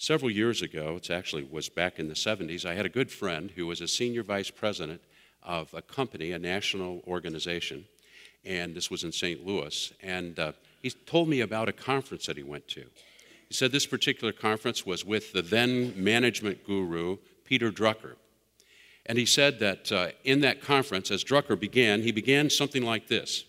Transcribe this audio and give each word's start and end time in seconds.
Several 0.00 0.30
years 0.30 0.62
ago, 0.62 0.94
it 0.94 1.10
actually 1.10 1.42
was 1.42 1.68
back 1.68 1.98
in 1.98 2.06
the 2.06 2.14
70s, 2.14 2.64
I 2.64 2.74
had 2.74 2.86
a 2.86 2.88
good 2.88 3.10
friend 3.10 3.50
who 3.50 3.66
was 3.66 3.80
a 3.80 3.88
senior 3.88 4.22
vice 4.22 4.48
president 4.48 5.00
of 5.42 5.74
a 5.74 5.82
company, 5.82 6.30
a 6.30 6.38
national 6.38 7.02
organization, 7.08 7.84
and 8.44 8.76
this 8.76 8.92
was 8.92 9.02
in 9.02 9.10
St. 9.10 9.44
Louis. 9.44 9.92
And 10.00 10.38
uh, 10.38 10.52
he 10.82 10.90
told 10.90 11.28
me 11.28 11.40
about 11.40 11.68
a 11.68 11.72
conference 11.72 12.26
that 12.26 12.36
he 12.36 12.44
went 12.44 12.68
to. 12.68 12.84
He 13.48 13.54
said 13.54 13.72
this 13.72 13.86
particular 13.86 14.32
conference 14.32 14.86
was 14.86 15.04
with 15.04 15.32
the 15.32 15.42
then 15.42 15.92
management 15.96 16.64
guru, 16.64 17.16
Peter 17.44 17.72
Drucker. 17.72 18.14
And 19.04 19.18
he 19.18 19.26
said 19.26 19.58
that 19.58 19.90
uh, 19.90 20.10
in 20.22 20.42
that 20.42 20.62
conference, 20.62 21.10
as 21.10 21.24
Drucker 21.24 21.58
began, 21.58 22.02
he 22.02 22.12
began 22.12 22.50
something 22.50 22.84
like 22.84 23.08
this. 23.08 23.46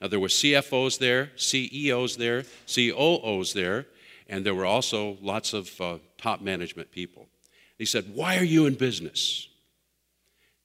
Now, 0.00 0.08
there 0.08 0.18
were 0.18 0.26
CFOs 0.26 0.98
there, 0.98 1.30
CEOs 1.36 2.16
there, 2.16 2.42
COOs 2.66 3.52
there, 3.52 3.86
and 4.28 4.44
there 4.44 4.54
were 4.54 4.64
also 4.66 5.18
lots 5.20 5.52
of 5.52 5.80
uh, 5.80 5.98
top 6.18 6.40
management 6.40 6.90
people. 6.90 7.28
He 7.78 7.84
said, 7.84 8.14
Why 8.14 8.36
are 8.38 8.44
you 8.44 8.66
in 8.66 8.74
business? 8.74 9.48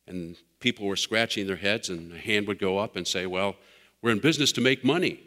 And 0.07 0.37
people 0.59 0.87
were 0.87 0.95
scratching 0.95 1.47
their 1.47 1.55
heads, 1.55 1.89
and 1.89 2.13
a 2.13 2.17
hand 2.17 2.47
would 2.47 2.59
go 2.59 2.77
up 2.77 2.95
and 2.95 3.07
say, 3.07 3.25
Well, 3.25 3.55
we're 4.01 4.11
in 4.11 4.19
business 4.19 4.51
to 4.53 4.61
make 4.61 4.83
money. 4.83 5.21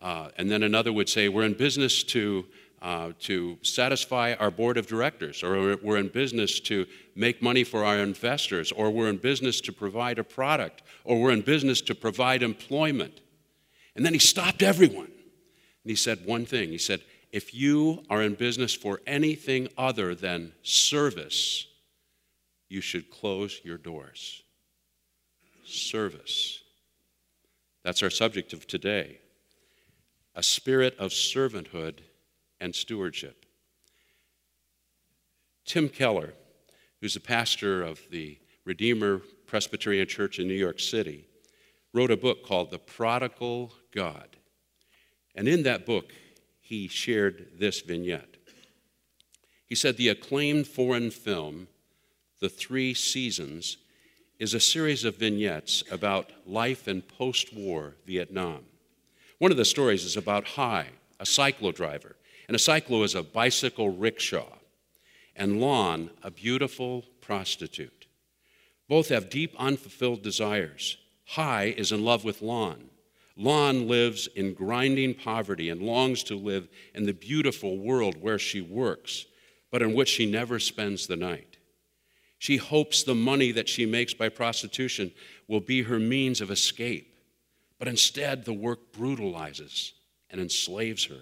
Uh, 0.00 0.30
and 0.36 0.50
then 0.50 0.62
another 0.62 0.92
would 0.92 1.08
say, 1.08 1.28
We're 1.28 1.44
in 1.44 1.54
business 1.54 2.02
to, 2.04 2.46
uh, 2.80 3.12
to 3.20 3.58
satisfy 3.62 4.34
our 4.34 4.50
board 4.50 4.76
of 4.76 4.86
directors, 4.86 5.42
or 5.42 5.76
we're 5.82 5.98
in 5.98 6.08
business 6.08 6.58
to 6.60 6.86
make 7.14 7.42
money 7.42 7.64
for 7.64 7.84
our 7.84 7.98
investors, 7.98 8.72
or 8.72 8.90
we're 8.90 9.08
in 9.08 9.18
business 9.18 9.60
to 9.62 9.72
provide 9.72 10.18
a 10.18 10.24
product, 10.24 10.82
or 11.04 11.20
we're 11.20 11.32
in 11.32 11.42
business 11.42 11.80
to 11.82 11.94
provide 11.94 12.42
employment. 12.42 13.20
And 13.94 14.06
then 14.06 14.14
he 14.14 14.18
stopped 14.18 14.62
everyone. 14.62 15.10
And 15.84 15.90
he 15.90 15.96
said 15.96 16.24
one 16.24 16.46
thing 16.46 16.70
He 16.70 16.78
said, 16.78 17.02
If 17.32 17.54
you 17.54 18.04
are 18.10 18.22
in 18.22 18.34
business 18.34 18.74
for 18.74 19.00
anything 19.06 19.68
other 19.78 20.14
than 20.14 20.52
service, 20.62 21.66
you 22.68 22.82
should 22.82 23.10
close 23.10 23.60
your 23.64 23.78
doors. 23.78 24.42
Service. 25.64 26.62
That's 27.82 28.02
our 28.02 28.10
subject 28.10 28.52
of 28.52 28.66
today 28.66 29.18
a 30.34 30.42
spirit 30.42 30.96
of 30.98 31.10
servanthood 31.10 31.98
and 32.58 32.74
stewardship. 32.74 33.44
Tim 35.66 35.90
Keller, 35.90 36.32
who's 37.00 37.16
a 37.16 37.20
pastor 37.20 37.82
of 37.82 38.00
the 38.10 38.38
Redeemer 38.64 39.20
Presbyterian 39.46 40.06
Church 40.06 40.38
in 40.38 40.48
New 40.48 40.54
York 40.54 40.80
City, 40.80 41.26
wrote 41.92 42.10
a 42.10 42.16
book 42.16 42.46
called 42.46 42.70
The 42.70 42.78
Prodigal 42.78 43.72
God. 43.94 44.36
And 45.34 45.46
in 45.46 45.64
that 45.64 45.84
book, 45.84 46.12
he 46.72 46.88
shared 46.88 47.48
this 47.58 47.82
vignette. 47.82 48.38
He 49.66 49.74
said, 49.74 49.98
The 49.98 50.08
acclaimed 50.08 50.66
foreign 50.66 51.10
film, 51.10 51.68
The 52.40 52.48
Three 52.48 52.94
Seasons, 52.94 53.76
is 54.38 54.54
a 54.54 54.60
series 54.60 55.04
of 55.04 55.18
vignettes 55.18 55.84
about 55.90 56.32
life 56.46 56.88
in 56.88 57.02
post 57.02 57.52
war 57.52 57.96
Vietnam. 58.06 58.64
One 59.36 59.50
of 59.50 59.58
the 59.58 59.66
stories 59.66 60.02
is 60.02 60.16
about 60.16 60.46
Hai, 60.46 60.86
a 61.20 61.24
cyclo 61.24 61.74
driver, 61.74 62.16
and 62.48 62.54
a 62.54 62.58
cyclo 62.58 63.04
is 63.04 63.14
a 63.14 63.22
bicycle 63.22 63.90
rickshaw, 63.90 64.56
and 65.36 65.60
Lon, 65.60 66.08
a 66.22 66.30
beautiful 66.30 67.04
prostitute. 67.20 68.06
Both 68.88 69.10
have 69.10 69.28
deep 69.28 69.54
unfulfilled 69.58 70.22
desires. 70.22 70.96
Hai 71.26 71.74
is 71.76 71.92
in 71.92 72.02
love 72.02 72.24
with 72.24 72.40
Lon. 72.40 72.88
Lon 73.36 73.88
lives 73.88 74.28
in 74.34 74.54
grinding 74.54 75.14
poverty 75.14 75.68
and 75.70 75.82
longs 75.82 76.22
to 76.24 76.36
live 76.36 76.68
in 76.94 77.04
the 77.04 77.14
beautiful 77.14 77.78
world 77.78 78.20
where 78.20 78.38
she 78.38 78.60
works, 78.60 79.26
but 79.70 79.82
in 79.82 79.94
which 79.94 80.08
she 80.08 80.30
never 80.30 80.58
spends 80.58 81.06
the 81.06 81.16
night. 81.16 81.56
She 82.38 82.56
hopes 82.56 83.02
the 83.02 83.14
money 83.14 83.52
that 83.52 83.68
she 83.68 83.86
makes 83.86 84.14
by 84.14 84.28
prostitution 84.28 85.12
will 85.48 85.60
be 85.60 85.82
her 85.82 85.98
means 85.98 86.40
of 86.40 86.50
escape. 86.50 87.08
But 87.78 87.88
instead, 87.88 88.44
the 88.44 88.52
work 88.52 88.92
brutalizes 88.92 89.92
and 90.28 90.40
enslaves 90.40 91.04
her. 91.06 91.20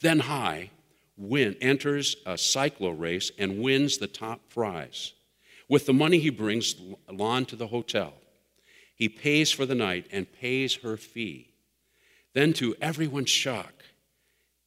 Then 0.00 0.20
Hai 0.20 0.70
win, 1.16 1.56
enters 1.60 2.16
a 2.26 2.34
cyclo 2.34 2.98
race 2.98 3.30
and 3.38 3.62
wins 3.62 3.98
the 3.98 4.06
top 4.06 4.48
prize. 4.48 5.12
With 5.68 5.86
the 5.86 5.92
money 5.92 6.18
he 6.18 6.30
brings 6.30 6.74
Lon 7.10 7.46
to 7.46 7.56
the 7.56 7.68
hotel, 7.68 8.14
he 8.94 9.08
pays 9.08 9.50
for 9.50 9.66
the 9.66 9.74
night 9.74 10.06
and 10.12 10.32
pays 10.32 10.76
her 10.76 10.96
fee. 10.96 11.50
Then, 12.32 12.52
to 12.54 12.74
everyone's 12.80 13.30
shock, 13.30 13.84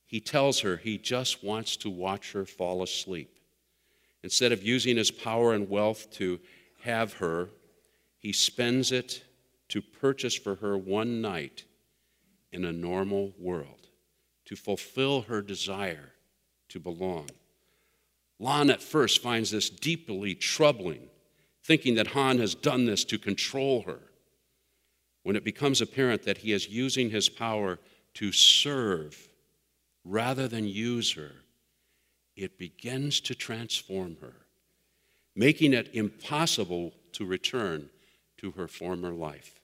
he 0.05 0.19
tells 0.19 0.61
her 0.61 0.77
he 0.77 0.97
just 0.97 1.43
wants 1.43 1.75
to 1.77 1.89
watch 1.89 2.31
her 2.31 2.45
fall 2.45 2.81
asleep. 2.81 3.39
Instead 4.23 4.51
of 4.51 4.63
using 4.63 4.97
his 4.97 5.11
power 5.11 5.53
and 5.53 5.69
wealth 5.69 6.09
to 6.11 6.39
have 6.81 7.13
her, 7.13 7.49
he 8.17 8.31
spends 8.31 8.91
it 8.91 9.23
to 9.69 9.81
purchase 9.81 10.35
for 10.35 10.55
her 10.55 10.77
one 10.77 11.21
night 11.21 11.66
in 12.51 12.66
a 12.66 12.71
normal 12.71 13.33
world, 13.37 13.87
to 14.45 14.55
fulfill 14.55 15.23
her 15.23 15.41
desire 15.41 16.13
to 16.69 16.79
belong. 16.79 17.29
Lon 18.39 18.69
at 18.69 18.81
first 18.81 19.21
finds 19.21 19.51
this 19.51 19.69
deeply 19.69 20.35
troubling, 20.35 21.09
thinking 21.63 21.95
that 21.95 22.07
Han 22.07 22.39
has 22.39 22.55
done 22.55 22.85
this 22.85 23.03
to 23.05 23.17
control 23.17 23.83
her. 23.83 24.06
When 25.27 25.35
it 25.35 25.43
becomes 25.43 25.81
apparent 25.81 26.23
that 26.23 26.38
he 26.38 26.53
is 26.53 26.69
using 26.69 27.09
his 27.09 27.27
power 27.27 27.79
to 28.13 28.31
serve 28.31 29.27
rather 30.05 30.47
than 30.47 30.65
use 30.65 31.11
her, 31.15 31.33
it 32.38 32.57
begins 32.57 33.19
to 33.19 33.35
transform 33.35 34.16
her, 34.21 34.35
making 35.35 35.73
it 35.73 35.89
impossible 35.91 36.93
to 37.11 37.25
return 37.25 37.89
to 38.37 38.51
her 38.51 38.69
former 38.69 39.11
life. 39.11 39.59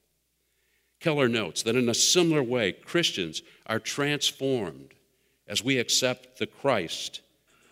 Keller 0.99 1.29
notes 1.29 1.63
that 1.63 1.77
in 1.77 1.87
a 1.87 1.93
similar 1.93 2.43
way, 2.43 2.73
Christians 2.73 3.41
are 3.65 3.79
transformed 3.79 4.93
as 5.47 5.63
we 5.63 5.77
accept 5.77 6.39
the 6.39 6.45
Christ 6.45 7.21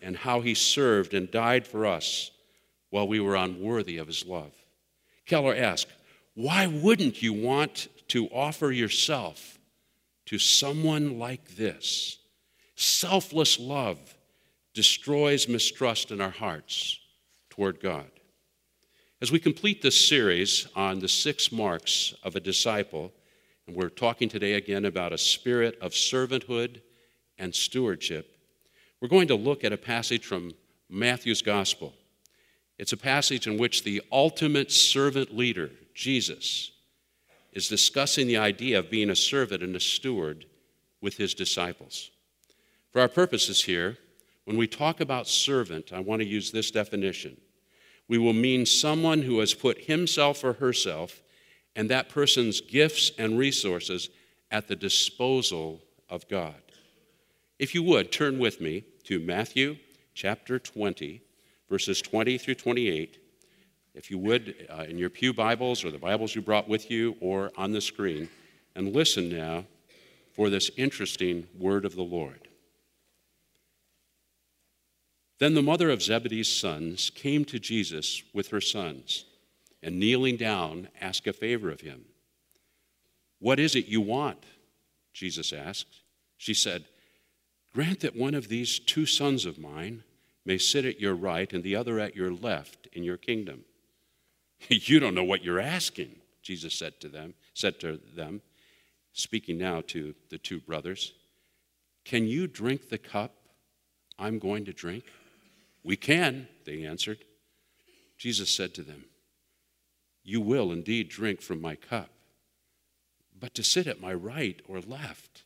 and 0.01 0.15
how 0.15 0.39
he 0.39 0.53
served 0.53 1.13
and 1.13 1.29
died 1.29 1.67
for 1.67 1.85
us 1.85 2.31
while 2.89 3.09
we 3.09 3.19
were 3.19 3.35
unworthy 3.35 3.97
of 3.97 4.07
his 4.07 4.25
love. 4.25 4.53
Keller 5.25 5.53
asks, 5.53 5.91
why 6.35 6.67
wouldn't 6.67 7.21
you 7.21 7.33
want 7.33 7.87
to 8.09 8.27
offer 8.27 8.71
yourself 8.71 9.59
to 10.27 10.39
someone 10.39 11.19
like 11.19 11.55
this? 11.55 12.19
Selfless 12.75 13.59
love 13.59 13.99
destroys 14.73 15.47
mistrust 15.47 16.11
in 16.11 16.21
our 16.21 16.29
hearts 16.29 16.99
toward 17.49 17.79
God. 17.79 18.09
As 19.21 19.31
we 19.31 19.39
complete 19.39 19.81
this 19.81 20.07
series 20.07 20.67
on 20.75 20.99
the 20.99 21.07
six 21.07 21.51
marks 21.51 22.13
of 22.23 22.35
a 22.35 22.39
disciple, 22.39 23.11
and 23.67 23.75
we're 23.75 23.89
talking 23.89 24.29
today 24.29 24.53
again 24.53 24.85
about 24.85 25.13
a 25.13 25.17
spirit 25.17 25.77
of 25.81 25.91
servanthood 25.91 26.81
and 27.37 27.53
stewardship. 27.53 28.35
We're 28.99 29.07
going 29.07 29.27
to 29.27 29.35
look 29.35 29.63
at 29.63 29.73
a 29.73 29.77
passage 29.77 30.25
from 30.25 30.53
Matthew's 30.89 31.41
Gospel. 31.41 31.93
It's 32.77 32.93
a 32.93 32.97
passage 32.97 33.47
in 33.47 33.57
which 33.57 33.83
the 33.83 34.01
ultimate 34.11 34.71
servant 34.71 35.35
leader, 35.35 35.69
Jesus, 35.93 36.71
is 37.53 37.67
discussing 37.67 38.27
the 38.27 38.37
idea 38.37 38.79
of 38.79 38.89
being 38.89 39.09
a 39.09 39.15
servant 39.15 39.63
and 39.63 39.75
a 39.75 39.79
steward 39.79 40.45
with 41.01 41.17
his 41.17 41.33
disciples. 41.33 42.11
For 42.91 43.01
our 43.01 43.07
purposes 43.07 43.63
here, 43.63 43.97
when 44.45 44.57
we 44.57 44.67
talk 44.67 44.99
about 44.99 45.27
servant, 45.27 45.91
I 45.93 45.99
want 45.99 46.21
to 46.21 46.27
use 46.27 46.51
this 46.51 46.71
definition. 46.71 47.37
We 48.07 48.17
will 48.17 48.33
mean 48.33 48.65
someone 48.65 49.21
who 49.21 49.39
has 49.39 49.53
put 49.53 49.85
himself 49.85 50.43
or 50.43 50.53
herself 50.53 51.21
and 51.75 51.89
that 51.89 52.09
person's 52.09 52.59
gifts 52.59 53.11
and 53.17 53.37
resources 53.37 54.09
at 54.49 54.67
the 54.67 54.75
disposal 54.75 55.81
of 56.09 56.27
God. 56.27 56.61
If 57.59 57.73
you 57.73 57.83
would, 57.83 58.11
turn 58.11 58.39
with 58.39 58.59
me 58.59 58.83
to 59.05 59.19
Matthew 59.19 59.77
chapter 60.13 60.59
20, 60.59 61.21
verses 61.69 62.01
20 62.01 62.37
through 62.37 62.55
28. 62.55 63.20
If 63.93 64.09
you 64.09 64.17
would, 64.19 64.67
uh, 64.69 64.85
in 64.87 64.97
your 64.97 65.09
Pew 65.09 65.33
Bibles 65.33 65.83
or 65.83 65.91
the 65.91 65.97
Bibles 65.97 66.33
you 66.33 66.41
brought 66.41 66.69
with 66.69 66.89
you 66.89 67.17
or 67.19 67.51
on 67.57 67.71
the 67.71 67.81
screen, 67.81 68.29
and 68.75 68.93
listen 68.95 69.29
now 69.29 69.65
for 70.31 70.49
this 70.49 70.71
interesting 70.77 71.47
word 71.57 71.83
of 71.83 71.95
the 71.95 72.03
Lord. 72.03 72.47
Then 75.39 75.55
the 75.55 75.61
mother 75.61 75.89
of 75.89 76.01
Zebedee's 76.01 76.47
sons 76.47 77.09
came 77.09 77.43
to 77.45 77.59
Jesus 77.59 78.23
with 78.33 78.49
her 78.49 78.61
sons 78.61 79.25
and 79.83 79.99
kneeling 79.99 80.37
down, 80.37 80.87
asked 81.01 81.27
a 81.27 81.33
favor 81.33 81.69
of 81.69 81.81
him. 81.81 82.05
What 83.39 83.59
is 83.59 83.75
it 83.75 83.87
you 83.87 83.99
want? 83.99 84.43
Jesus 85.13 85.51
asked. 85.51 86.01
She 86.37 86.53
said, 86.53 86.85
Grant 87.73 88.01
that 88.01 88.15
one 88.15 88.35
of 88.35 88.47
these 88.47 88.79
two 88.79 89.05
sons 89.05 89.45
of 89.45 89.57
mine 89.57 90.03
may 90.45 90.57
sit 90.57 90.85
at 90.85 90.99
your 90.99 91.15
right 91.15 91.51
and 91.51 91.63
the 91.63 91.75
other 91.75 91.99
at 91.99 92.15
your 92.15 92.31
left 92.31 92.87
in 92.93 93.03
your 93.03 93.17
kingdom. 93.17 93.65
you 94.69 94.99
don't 94.99 95.15
know 95.15 95.23
what 95.23 95.43
you're 95.43 95.59
asking, 95.59 96.15
Jesus 96.41 96.73
said 96.73 96.99
to 97.01 97.09
them, 97.09 97.33
said 97.53 97.79
to 97.81 97.99
them, 98.15 98.41
speaking 99.13 99.57
now 99.57 99.81
to 99.87 100.15
the 100.29 100.37
two 100.37 100.59
brothers. 100.59 101.13
Can 102.05 102.25
you 102.27 102.47
drink 102.47 102.89
the 102.89 102.97
cup 102.97 103.33
I'm 104.17 104.39
going 104.39 104.65
to 104.65 104.73
drink? 104.73 105.03
We 105.83 105.95
can, 105.95 106.47
they 106.65 106.85
answered. 106.85 107.19
Jesus 108.17 108.49
said 108.49 108.73
to 108.75 108.83
them, 108.83 109.05
You 110.23 110.41
will 110.41 110.71
indeed 110.71 111.09
drink 111.09 111.41
from 111.41 111.61
my 111.61 111.75
cup, 111.75 112.09
but 113.37 113.53
to 113.55 113.63
sit 113.63 113.87
at 113.87 114.01
my 114.01 114.13
right 114.13 114.61
or 114.67 114.79
left 114.79 115.43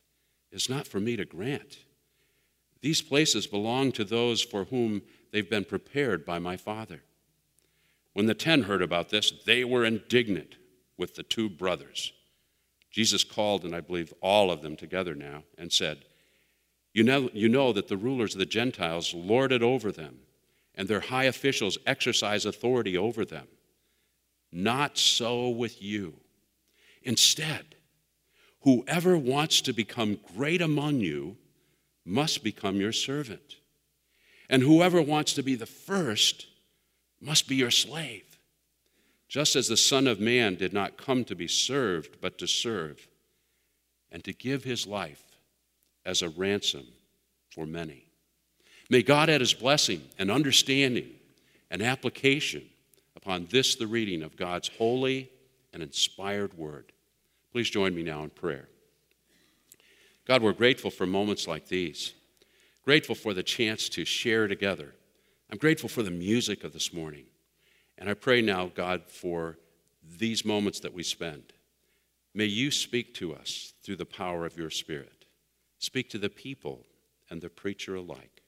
is 0.52 0.68
not 0.68 0.86
for 0.86 1.00
me 1.00 1.16
to 1.16 1.24
grant. 1.24 1.78
These 2.82 3.02
places 3.02 3.46
belong 3.46 3.92
to 3.92 4.04
those 4.04 4.42
for 4.42 4.64
whom 4.64 5.02
they've 5.32 5.48
been 5.48 5.64
prepared 5.64 6.24
by 6.24 6.38
my 6.38 6.56
Father. 6.56 7.02
When 8.16 8.24
the 8.24 8.32
ten 8.32 8.62
heard 8.62 8.80
about 8.80 9.10
this, 9.10 9.30
they 9.44 9.62
were 9.62 9.84
indignant 9.84 10.56
with 10.96 11.16
the 11.16 11.22
two 11.22 11.50
brothers. 11.50 12.14
Jesus 12.90 13.22
called, 13.22 13.62
and 13.62 13.76
I 13.76 13.82
believe 13.82 14.14
all 14.22 14.50
of 14.50 14.62
them 14.62 14.74
together 14.74 15.14
now, 15.14 15.42
and 15.58 15.70
said, 15.70 15.98
you 16.94 17.04
know, 17.04 17.28
you 17.34 17.50
know 17.50 17.74
that 17.74 17.88
the 17.88 17.96
rulers 17.98 18.34
of 18.34 18.38
the 18.38 18.46
Gentiles 18.46 19.12
lord 19.12 19.52
it 19.52 19.62
over 19.62 19.92
them, 19.92 20.20
and 20.74 20.88
their 20.88 21.00
high 21.00 21.24
officials 21.24 21.76
exercise 21.84 22.46
authority 22.46 22.96
over 22.96 23.26
them. 23.26 23.48
Not 24.50 24.96
so 24.96 25.50
with 25.50 25.82
you. 25.82 26.14
Instead, 27.02 27.74
whoever 28.62 29.18
wants 29.18 29.60
to 29.60 29.74
become 29.74 30.20
great 30.34 30.62
among 30.62 31.00
you 31.00 31.36
must 32.06 32.42
become 32.42 32.76
your 32.76 32.92
servant. 32.92 33.56
And 34.48 34.62
whoever 34.62 35.02
wants 35.02 35.34
to 35.34 35.42
be 35.42 35.54
the 35.54 35.66
first 35.66 36.46
must 37.20 37.48
be 37.48 37.56
your 37.56 37.70
slave. 37.70 38.24
Just 39.28 39.56
as 39.56 39.68
the 39.68 39.76
Son 39.76 40.06
of 40.06 40.20
Man 40.20 40.54
did 40.54 40.72
not 40.72 40.96
come 40.96 41.24
to 41.24 41.34
be 41.34 41.48
served, 41.48 42.20
but 42.20 42.38
to 42.38 42.46
serve, 42.46 43.08
and 44.12 44.22
to 44.24 44.32
give 44.32 44.64
his 44.64 44.86
life 44.86 45.22
as 46.04 46.22
a 46.22 46.28
ransom 46.28 46.86
for 47.50 47.66
many. 47.66 48.06
May 48.88 49.02
God 49.02 49.28
add 49.28 49.40
his 49.40 49.54
blessing 49.54 50.02
and 50.18 50.30
understanding 50.30 51.10
and 51.70 51.82
application 51.82 52.62
upon 53.16 53.48
this, 53.50 53.74
the 53.74 53.88
reading 53.88 54.22
of 54.22 54.36
God's 54.36 54.68
holy 54.68 55.30
and 55.72 55.82
inspired 55.82 56.56
word. 56.56 56.92
Please 57.50 57.68
join 57.68 57.94
me 57.94 58.02
now 58.02 58.22
in 58.22 58.30
prayer. 58.30 58.68
God, 60.26 60.42
we're 60.42 60.52
grateful 60.52 60.90
for 60.90 61.06
moments 61.06 61.48
like 61.48 61.66
these, 61.68 62.12
grateful 62.84 63.14
for 63.14 63.34
the 63.34 63.42
chance 63.42 63.88
to 63.90 64.04
share 64.04 64.46
together. 64.46 64.94
I'm 65.50 65.58
grateful 65.58 65.88
for 65.88 66.02
the 66.02 66.10
music 66.10 66.64
of 66.64 66.72
this 66.72 66.92
morning. 66.92 67.26
And 67.98 68.10
I 68.10 68.14
pray 68.14 68.42
now, 68.42 68.70
God, 68.74 69.04
for 69.06 69.58
these 70.18 70.44
moments 70.44 70.80
that 70.80 70.92
we 70.92 71.02
spend. 71.02 71.52
May 72.34 72.44
you 72.44 72.70
speak 72.70 73.14
to 73.14 73.34
us 73.34 73.72
through 73.82 73.96
the 73.96 74.04
power 74.04 74.44
of 74.44 74.58
your 74.58 74.70
Spirit. 74.70 75.24
Speak 75.78 76.10
to 76.10 76.18
the 76.18 76.28
people 76.28 76.84
and 77.30 77.40
the 77.40 77.48
preacher 77.48 77.94
alike. 77.94 78.42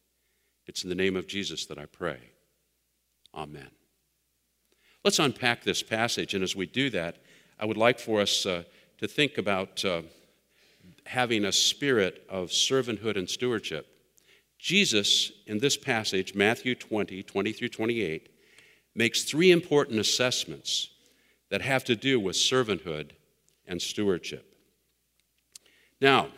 It's 0.66 0.82
in 0.82 0.90
the 0.90 0.94
name 0.94 1.16
of 1.16 1.26
Jesus 1.26 1.66
that 1.66 1.78
I 1.78 1.86
pray. 1.86 2.18
Amen. 3.34 3.70
Let's 5.04 5.18
unpack 5.18 5.64
this 5.64 5.82
passage, 5.82 6.34
and 6.34 6.42
as 6.42 6.54
we 6.54 6.66
do 6.66 6.90
that, 6.90 7.16
I 7.58 7.64
would 7.64 7.76
like 7.76 7.98
for 7.98 8.20
us 8.20 8.44
uh, 8.44 8.64
to 8.98 9.08
think 9.08 9.38
about 9.38 9.84
uh, 9.84 10.02
having 11.06 11.44
a 11.44 11.52
spirit 11.52 12.26
of 12.28 12.50
servanthood 12.50 13.16
and 13.16 13.28
stewardship. 13.28 13.86
Jesus, 14.58 15.30
in 15.46 15.58
this 15.58 15.76
passage, 15.76 16.34
Matthew 16.34 16.74
20, 16.74 17.22
20 17.22 17.52
through 17.52 17.68
28, 17.68 18.28
makes 18.94 19.22
three 19.22 19.52
important 19.52 20.00
assessments 20.00 20.90
that 21.50 21.62
have 21.62 21.84
to 21.84 21.94
do 21.96 22.18
with 22.18 22.36
servanthood 22.36 23.10
and 23.66 23.80
stewardship. 23.80 24.44
Now, 26.00 26.28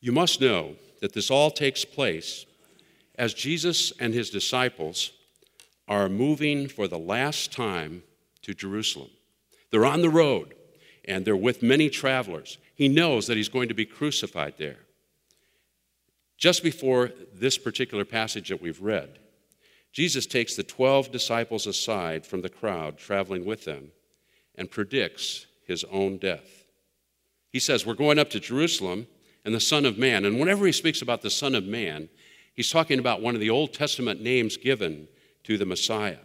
you 0.00 0.12
must 0.12 0.40
know 0.40 0.74
that 1.00 1.12
this 1.12 1.30
all 1.30 1.50
takes 1.50 1.84
place 1.84 2.44
as 3.16 3.34
Jesus 3.34 3.92
and 4.00 4.12
his 4.12 4.30
disciples 4.30 5.12
are 5.86 6.08
moving 6.08 6.68
for 6.68 6.88
the 6.88 6.98
last 6.98 7.52
time 7.52 8.02
to 8.42 8.54
Jerusalem. 8.54 9.10
They're 9.70 9.86
on 9.86 10.02
the 10.02 10.10
road 10.10 10.54
and 11.04 11.24
they're 11.24 11.36
with 11.36 11.62
many 11.62 11.88
travelers. 11.88 12.58
He 12.74 12.88
knows 12.88 13.26
that 13.26 13.36
he's 13.36 13.48
going 13.48 13.68
to 13.68 13.74
be 13.74 13.84
crucified 13.84 14.54
there. 14.58 14.78
Just 16.42 16.64
before 16.64 17.12
this 17.32 17.56
particular 17.56 18.04
passage 18.04 18.48
that 18.48 18.60
we've 18.60 18.80
read, 18.80 19.20
Jesus 19.92 20.26
takes 20.26 20.56
the 20.56 20.64
12 20.64 21.12
disciples 21.12 21.68
aside 21.68 22.26
from 22.26 22.42
the 22.42 22.48
crowd 22.48 22.98
traveling 22.98 23.44
with 23.44 23.64
them 23.64 23.92
and 24.56 24.68
predicts 24.68 25.46
his 25.68 25.84
own 25.84 26.18
death. 26.18 26.66
He 27.52 27.60
says, 27.60 27.86
We're 27.86 27.94
going 27.94 28.18
up 28.18 28.28
to 28.30 28.40
Jerusalem 28.40 29.06
and 29.44 29.54
the 29.54 29.60
Son 29.60 29.86
of 29.86 29.98
Man. 29.98 30.24
And 30.24 30.40
whenever 30.40 30.66
he 30.66 30.72
speaks 30.72 31.00
about 31.00 31.22
the 31.22 31.30
Son 31.30 31.54
of 31.54 31.62
Man, 31.62 32.08
he's 32.54 32.72
talking 32.72 32.98
about 32.98 33.22
one 33.22 33.36
of 33.36 33.40
the 33.40 33.50
Old 33.50 33.72
Testament 33.72 34.20
names 34.20 34.56
given 34.56 35.06
to 35.44 35.56
the 35.56 35.64
Messiah. 35.64 36.18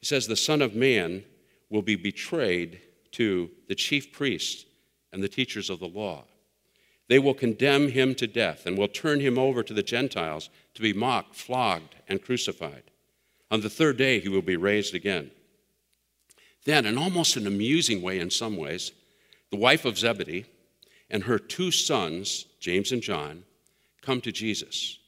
He 0.00 0.06
says, 0.06 0.26
The 0.26 0.34
Son 0.34 0.60
of 0.60 0.74
Man 0.74 1.22
will 1.70 1.82
be 1.82 1.94
betrayed 1.94 2.80
to 3.12 3.48
the 3.68 3.76
chief 3.76 4.10
priests 4.10 4.64
and 5.12 5.22
the 5.22 5.28
teachers 5.28 5.70
of 5.70 5.78
the 5.78 5.86
law. 5.86 6.24
They 7.08 7.18
will 7.18 7.34
condemn 7.34 7.88
him 7.88 8.14
to 8.16 8.26
death 8.26 8.66
and 8.66 8.76
will 8.76 8.88
turn 8.88 9.20
him 9.20 9.38
over 9.38 9.62
to 9.62 9.74
the 9.74 9.82
Gentiles 9.82 10.50
to 10.74 10.82
be 10.82 10.92
mocked, 10.92 11.34
flogged, 11.34 11.94
and 12.08 12.22
crucified. 12.22 12.82
On 13.50 13.60
the 13.60 13.70
third 13.70 13.96
day, 13.96 14.18
he 14.18 14.28
will 14.28 14.42
be 14.42 14.56
raised 14.56 14.94
again. 14.94 15.30
Then, 16.64 16.84
in 16.84 16.98
almost 16.98 17.36
an 17.36 17.46
amusing 17.46 18.02
way 18.02 18.18
in 18.18 18.30
some 18.30 18.56
ways, 18.56 18.90
the 19.50 19.56
wife 19.56 19.84
of 19.84 19.98
Zebedee, 19.98 20.46
and 21.08 21.24
her 21.24 21.38
two 21.38 21.70
sons, 21.70 22.46
James 22.58 22.90
and 22.90 23.00
John, 23.00 23.44
come 24.02 24.20
to 24.22 24.32
Jesus. 24.32 24.98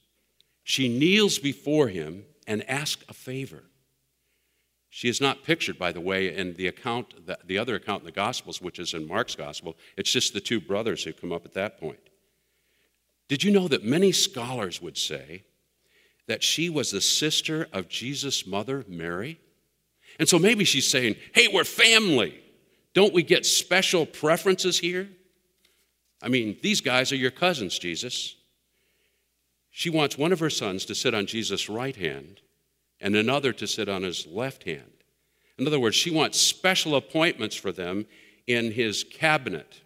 She 0.62 0.88
kneels 0.88 1.38
before 1.38 1.88
him 1.88 2.24
and 2.46 2.68
asks 2.70 3.04
a 3.08 3.14
favor. 3.14 3.64
She 4.98 5.08
is 5.08 5.20
not 5.20 5.44
pictured, 5.44 5.78
by 5.78 5.92
the 5.92 6.00
way, 6.00 6.34
in 6.34 6.54
the 6.54 6.66
account, 6.66 7.24
the, 7.24 7.38
the 7.44 7.56
other 7.56 7.76
account 7.76 8.00
in 8.00 8.06
the 8.06 8.10
Gospels, 8.10 8.60
which 8.60 8.80
is 8.80 8.94
in 8.94 9.06
Mark's 9.06 9.36
Gospel. 9.36 9.76
It's 9.96 10.10
just 10.10 10.34
the 10.34 10.40
two 10.40 10.60
brothers 10.60 11.04
who 11.04 11.12
come 11.12 11.30
up 11.30 11.44
at 11.44 11.54
that 11.54 11.78
point. 11.78 12.00
Did 13.28 13.44
you 13.44 13.52
know 13.52 13.68
that 13.68 13.84
many 13.84 14.10
scholars 14.10 14.82
would 14.82 14.98
say 14.98 15.44
that 16.26 16.42
she 16.42 16.68
was 16.68 16.90
the 16.90 17.00
sister 17.00 17.68
of 17.72 17.88
Jesus' 17.88 18.44
mother, 18.44 18.84
Mary? 18.88 19.38
And 20.18 20.28
so 20.28 20.36
maybe 20.36 20.64
she's 20.64 20.90
saying, 20.90 21.14
hey, 21.32 21.46
we're 21.46 21.62
family. 21.62 22.40
Don't 22.92 23.14
we 23.14 23.22
get 23.22 23.46
special 23.46 24.04
preferences 24.04 24.80
here? 24.80 25.08
I 26.20 26.26
mean, 26.26 26.56
these 26.60 26.80
guys 26.80 27.12
are 27.12 27.16
your 27.16 27.30
cousins, 27.30 27.78
Jesus. 27.78 28.34
She 29.70 29.90
wants 29.90 30.18
one 30.18 30.32
of 30.32 30.40
her 30.40 30.50
sons 30.50 30.84
to 30.86 30.94
sit 30.96 31.14
on 31.14 31.26
Jesus' 31.26 31.68
right 31.68 31.94
hand 31.94 32.40
and 33.00 33.14
another 33.14 33.52
to 33.52 33.66
sit 33.66 33.88
on 33.88 34.02
his 34.02 34.26
left 34.26 34.64
hand. 34.64 34.92
In 35.58 35.66
other 35.66 35.80
words, 35.80 35.96
she 35.96 36.10
wants 36.10 36.38
special 36.38 36.94
appointments 36.94 37.56
for 37.56 37.72
them 37.72 38.06
in 38.46 38.72
his 38.72 39.04
cabinet, 39.04 39.80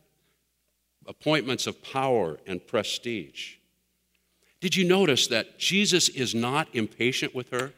appointments 1.06 1.66
of 1.66 1.82
power 1.82 2.38
and 2.46 2.66
prestige. 2.66 3.54
Did 4.60 4.76
you 4.76 4.84
notice 4.84 5.26
that 5.28 5.58
Jesus 5.58 6.08
is 6.08 6.34
not 6.34 6.68
impatient 6.72 7.34
with 7.34 7.50
her? 7.50 7.72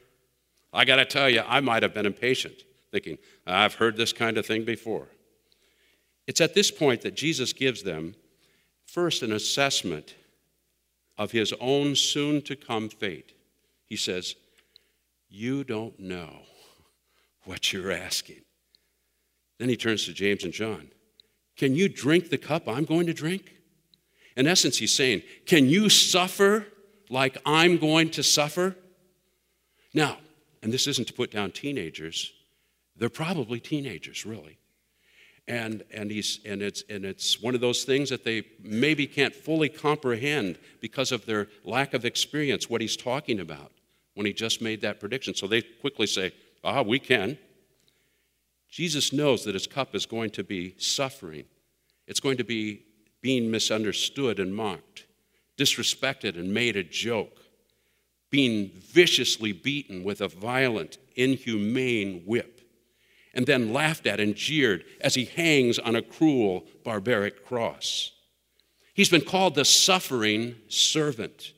I 0.73 0.85
got 0.85 0.97
to 0.97 1.05
tell 1.05 1.31
you, 1.31 1.43
I 1.47 1.61
might 1.61 1.83
have 1.83 1.95
been 1.95 2.07
impatient, 2.07 2.65
thinking, 2.91 3.19
I've 3.47 3.75
heard 3.75 3.97
this 3.97 4.13
kind 4.13 4.37
of 4.37 4.45
thing 4.45 4.65
before. 4.65 5.09
It's 6.27 6.41
at 6.41 6.55
this 6.55 6.71
point 6.71 7.03
that 7.03 7.15
Jesus 7.15 7.53
gives 7.53 7.83
them 7.83 8.15
First, 8.87 9.23
an 9.23 9.33
assessment 9.33 10.15
of 11.19 11.33
his 11.33 11.53
own 11.61 11.97
soon 11.97 12.43
to 12.43 12.57
come 12.57 12.89
fate. 12.89 13.33
He 13.87 13.97
says, 13.97 14.37
You 15.37 15.65
don't 15.65 15.99
know 15.99 16.43
what 17.43 17.73
you're 17.73 17.91
asking. 17.91 18.43
Then 19.59 19.69
he 19.69 19.77
turns 19.77 20.05
to 20.05 20.13
James 20.13 20.45
and 20.45 20.53
John. 20.53 20.93
Can 21.57 21.75
you 21.75 21.89
drink 21.89 22.31
the 22.31 22.39
cup 22.39 22.69
I'm 22.69 22.85
going 22.85 23.07
to 23.07 23.13
drink? 23.13 23.53
In 24.37 24.47
essence, 24.47 24.79
he's 24.79 24.95
saying, 24.95 25.23
Can 25.45 25.69
you 25.69 25.89
suffer 25.89 26.67
like 27.11 27.37
I'm 27.45 27.79
going 27.79 28.11
to 28.11 28.23
suffer? 28.23 28.77
Now, 29.93 30.19
and 30.63 30.73
this 30.73 30.87
isn't 30.87 31.09
to 31.09 31.13
put 31.13 31.33
down 31.33 31.51
teenagers, 31.51 32.33
they're 32.97 33.09
probably 33.09 33.59
teenagers, 33.59 34.25
really 34.25 34.59
and, 35.47 35.83
and, 35.93 36.11
he's, 36.11 36.39
and, 36.47 36.63
it's, 36.63 36.85
and 36.89 37.05
it's 37.05 37.43
one 37.43 37.55
of 37.55 37.61
those 37.61 37.85
things 37.85 38.09
that 38.09 38.25
they 38.25 38.45
maybe 38.63 39.07
can't 39.07 39.35
fully 39.35 39.69
comprehend 39.69 40.59
because 40.81 41.13
of 41.13 41.27
their 41.27 41.49
lack 41.65 41.93
of 41.93 42.05
experience, 42.05 42.71
what 42.71 42.81
he's 42.81 42.97
talking 42.97 43.41
about 43.41 43.73
when 44.15 44.27
he 44.27 44.33
just 44.33 44.63
made 44.63 44.81
that 44.81 45.01
prediction. 45.01 45.35
So 45.35 45.47
they 45.47 45.63
quickly 45.63 46.07
say, 46.07 46.33
Ah, 46.63 46.83
we 46.83 46.99
can. 46.99 47.39
Jesus 48.71 49.13
knows 49.13 49.45
that 49.45 49.55
his 49.55 49.67
cup 49.67 49.95
is 49.95 50.07
going 50.07 50.31
to 50.31 50.43
be 50.43 50.75
suffering, 50.79 51.45
it's 52.07 52.21
going 52.21 52.39
to 52.39 52.45
be 52.45 52.83
being 53.21 53.51
misunderstood 53.51 54.39
and 54.39 54.55
mocked, 54.55 55.07
disrespected 55.57 56.37
and 56.37 56.53
made 56.53 56.77
a 56.77 56.83
joke, 56.83 57.39
being 58.31 58.71
viciously 58.75 59.53
beaten 59.53 60.05
with 60.05 60.21
a 60.21 60.29
violent, 60.29 60.99
inhumane 61.17 62.23
whip 62.27 62.55
and 63.35 63.47
then 63.47 63.73
laughed 63.73 64.07
at 64.07 64.21
and 64.21 64.35
jeered 64.37 64.85
as 65.01 65.15
he 65.15 65.25
hangs 65.25 65.79
on 65.79 65.97
a 65.97 66.03
cruel, 66.03 66.65
barbaric 66.85 67.45
cross. 67.45 68.13
He's 68.95 69.09
been 69.09 69.23
called 69.25 69.57
the 69.57 69.65
suffering 69.65 70.55
servant. 70.69 71.53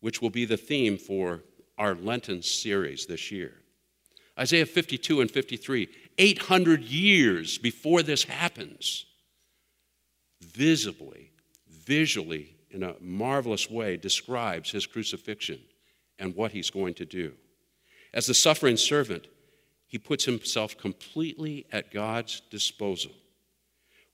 Which 0.00 0.20
will 0.20 0.30
be 0.30 0.44
the 0.44 0.56
theme 0.56 0.98
for 0.98 1.42
our 1.78 1.94
Lenten 1.94 2.42
series 2.42 3.06
this 3.06 3.30
year. 3.30 3.54
Isaiah 4.38 4.66
52 4.66 5.20
and 5.20 5.30
53, 5.30 5.88
800 6.18 6.82
years 6.82 7.58
before 7.58 8.02
this 8.02 8.24
happens, 8.24 9.06
visibly, 10.40 11.32
visually, 11.68 12.56
in 12.70 12.82
a 12.82 12.94
marvelous 13.00 13.68
way, 13.68 13.96
describes 13.96 14.70
his 14.70 14.86
crucifixion 14.86 15.58
and 16.18 16.34
what 16.36 16.52
he's 16.52 16.70
going 16.70 16.94
to 16.94 17.04
do. 17.04 17.32
As 18.14 18.26
the 18.26 18.34
suffering 18.34 18.76
servant, 18.76 19.26
he 19.86 19.98
puts 19.98 20.24
himself 20.24 20.78
completely 20.78 21.66
at 21.72 21.92
God's 21.92 22.40
disposal, 22.50 23.12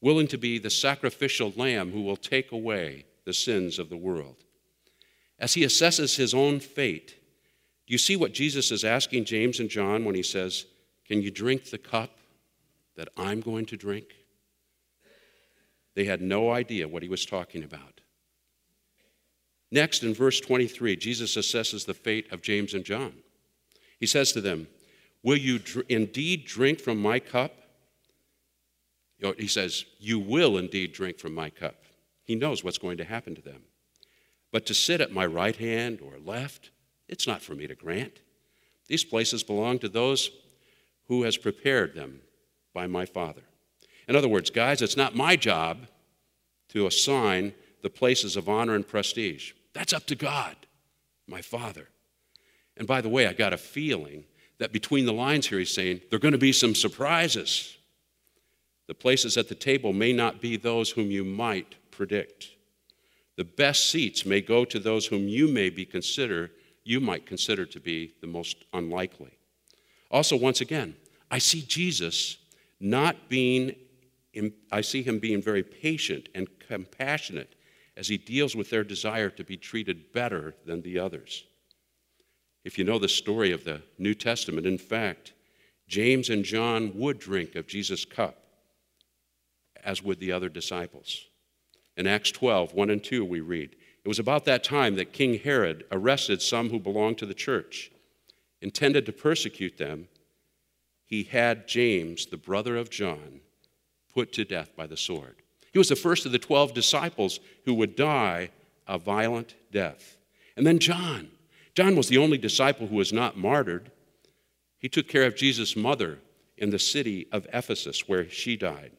willing 0.01 0.29
to 0.29 0.39
be 0.39 0.59
the 0.59 0.71
sacrificial 0.71 1.53
lamb 1.57 1.93
who 1.93 2.03
will 2.03 2.17
take 2.17 2.51
away 2.51 3.05
the 3.25 3.35
sins 3.35 3.79
of 3.79 3.91
the 3.91 3.97
world. 3.97 4.46
As 5.39 5.55
he 5.55 5.63
assesses 5.63 6.17
his 6.17 6.33
own 6.33 6.61
fate, 6.61 7.15
do 7.87 7.93
you 7.93 7.99
see 7.99 8.17
what 8.17 8.33
Jesus 8.33 8.71
is 8.71 8.85
asking 8.85 9.27
James 9.27 9.61
and 9.61 9.69
John 9.69 10.05
when 10.05 10.15
he 10.15 10.23
says, 10.23 10.67
Can 11.07 11.23
you 11.23 11.31
drink 11.31 11.71
the 11.71 11.79
cup 11.79 12.11
that 12.97 13.09
I'm 13.17 13.41
going 13.41 13.67
to 13.67 13.77
drink? 13.77 14.07
They 15.95 16.05
had 16.05 16.21
no 16.21 16.51
idea 16.51 16.89
what 16.89 17.03
he 17.03 17.09
was 17.09 17.25
talking 17.25 17.63
about. 17.63 18.01
Next, 19.71 20.03
in 20.03 20.15
verse 20.15 20.41
23, 20.41 20.97
Jesus 20.97 21.37
assesses 21.37 21.87
the 21.87 21.95
fate 21.95 22.33
of 22.33 22.43
James 22.43 22.75
and 22.75 22.85
John. 22.85 23.15
He 23.99 24.07
says 24.07 24.33
to 24.33 24.41
them, 24.41 24.69
Will 25.23 25.37
you 25.37 25.59
dr- 25.59 25.87
indeed 25.89 26.45
drink 26.45 26.81
from 26.81 27.01
my 27.01 27.19
cup? 27.19 27.53
He 29.39 29.49
says, 29.49 29.85
You 29.99 30.19
will 30.19 30.59
indeed 30.59 30.93
drink 30.93 31.19
from 31.19 31.35
my 31.35 31.51
cup. 31.51 31.77
He 32.25 32.35
knows 32.35 32.63
what's 32.63 32.79
going 32.79 32.99
to 32.99 33.05
happen 33.05 33.35
to 33.35 33.43
them. 33.43 33.63
But 34.57 34.65
to 34.65 34.73
sit 34.73 35.03
at 35.03 35.13
my 35.13 35.27
right 35.27 35.55
hand 35.55 36.01
or 36.01 36.15
left, 36.19 36.71
it's 37.09 37.27
not 37.27 37.43
for 37.43 37.55
me 37.55 37.67
to 37.67 37.75
grant. 37.75 38.21
These 38.89 39.05
places 39.05 39.43
belong 39.43 39.79
to 39.81 39.89
those 39.91 40.31
who 41.09 41.25
has 41.25 41.37
prepared 41.37 41.95
them 41.95 42.23
by 42.73 42.87
my 42.87 43.05
Father. 43.05 43.43
In 44.09 44.17
other 44.17 44.29
words, 44.29 44.49
guys, 44.49 44.81
it's 44.81 44.97
not 44.97 45.15
my 45.15 45.37
job 45.37 45.89
to 46.71 46.87
assign 46.87 47.53
the 47.83 47.91
places 47.91 48.35
of 48.35 48.49
honor 48.49 48.75
and 48.75 48.89
prestige. 48.89 49.53
That's 49.75 49.93
up 49.93 50.07
to 50.07 50.15
God, 50.15 50.57
my 51.27 51.43
Father. 51.43 51.89
And 52.79 52.89
by 52.89 53.03
the 53.03 53.11
way, 53.11 53.27
I 53.27 53.35
got 53.35 53.53
a 53.53 53.59
feeling 53.59 54.25
that 54.57 54.73
between 54.73 55.05
the 55.05 55.13
lines 55.13 55.49
here, 55.49 55.59
he's 55.59 55.75
saying 55.75 56.01
there 56.09 56.17
are 56.17 56.19
going 56.19 56.33
to 56.33 56.39
be 56.39 56.53
some 56.53 56.75
surprises. 56.75 57.77
The 58.87 58.95
places 58.95 59.37
at 59.37 59.51
the 59.51 59.55
table 59.55 59.93
may 59.93 60.15
not 60.15 60.41
be 60.41 60.57
those 60.57 60.93
whom 60.93 61.11
you 61.11 61.25
might 61.25 61.75
predict. 61.91 62.56
The 63.37 63.45
best 63.45 63.91
seats 63.91 64.25
may 64.25 64.41
go 64.41 64.65
to 64.65 64.79
those 64.79 65.07
whom 65.07 65.29
you 65.29 65.49
may 65.49 65.71
be 65.71 65.85
consider 65.85 66.51
you 66.85 67.01
might 67.01 67.27
consider 67.27 67.67
to 67.67 67.81
be 67.81 68.15
the 68.21 68.29
most 68.29 68.65
unlikely. 68.73 69.37
Also, 70.11 70.37
once 70.37 70.61
again, 70.61 70.95
I 71.31 71.39
see 71.39 71.63
Jesus 71.63 72.39
not 72.81 73.29
being 73.29 73.75
I 74.71 74.83
see 74.83 75.03
him 75.03 75.19
being 75.19 75.41
very 75.41 75.63
patient 75.63 76.29
and 76.35 76.47
compassionate 76.69 77.55
as 77.97 78.07
he 78.09 78.19
deals 78.19 78.55
with 78.55 78.69
their 78.69 78.85
desire 78.85 79.31
to 79.31 79.43
be 79.43 79.57
treated 79.57 80.13
better 80.13 80.55
than 80.67 80.83
the 80.83 80.99
others. 80.99 81.45
If 82.63 82.77
you 82.77 82.85
know 82.85 82.99
the 82.99 83.09
story 83.09 83.53
of 83.53 83.65
the 83.65 83.81
New 83.99 84.15
Testament, 84.15 84.67
in 84.67 84.77
fact, 84.77 85.33
James 85.89 86.29
and 86.29 86.45
John 86.45 86.93
would 86.99 87.19
drink 87.19 87.55
of 87.55 87.67
Jesus' 87.67 88.05
cup, 88.05 88.37
as 89.83 90.03
would 90.03 90.21
the 90.21 90.33
other 90.33 90.51
disciples. 90.51 91.25
In 91.97 92.07
Acts 92.07 92.31
12, 92.31 92.75
1 92.75 92.91
and 92.91 93.03
2, 93.03 93.25
we 93.25 93.41
read, 93.41 93.75
It 94.05 94.09
was 94.09 94.19
about 94.19 94.45
that 94.45 94.63
time 94.63 94.97
that 94.97 95.13
King 95.13 95.39
Herod 95.39 95.85
arrested 95.91 96.43
some 96.43 96.71
who 96.71 96.79
belonged 96.79 97.19
to 97.19 97.27
the 97.27 97.35
church. 97.35 97.91
Intended 98.61 99.07
to 99.07 99.13
persecute 99.13 99.79
them, 99.79 100.09
he 101.05 101.23
had 101.23 101.69
James, 101.69 102.27
the 102.27 102.37
brother 102.37 102.77
of 102.77 102.91
John, 102.91 103.41
put 104.13 104.33
to 104.33 104.45
death 104.45 104.75
by 104.77 104.87
the 104.87 104.97
sword. 104.97 105.37
He 105.73 105.79
was 105.79 105.89
the 105.89 105.97
first 105.97 106.27
of 106.27 106.33
the 106.33 106.39
12 106.39 106.75
disciples 106.75 107.39
who 107.65 107.75
would 107.75 107.97
die 107.97 108.51
a 108.89 108.99
violent 108.99 109.55
death. 109.71 110.17
And 110.57 110.67
then 110.67 110.79
John, 110.79 111.29
John 111.75 111.97
was 111.97 112.09
the 112.09 112.19
only 112.19 112.39
disciple 112.39 112.89
who 112.89 112.97
was 112.97 113.13
not 113.13 113.37
martyred. 113.37 113.91
He 114.79 114.89
took 114.89 115.09
care 115.09 115.25
of 115.25 115.37
Jesus' 115.37 115.77
mother 115.77 116.19
in 116.57 116.71
the 116.71 116.79
city 116.79 117.27
of 117.31 117.47
Ephesus, 117.53 118.09
where 118.09 118.29
she 118.29 118.57
died. 118.57 118.93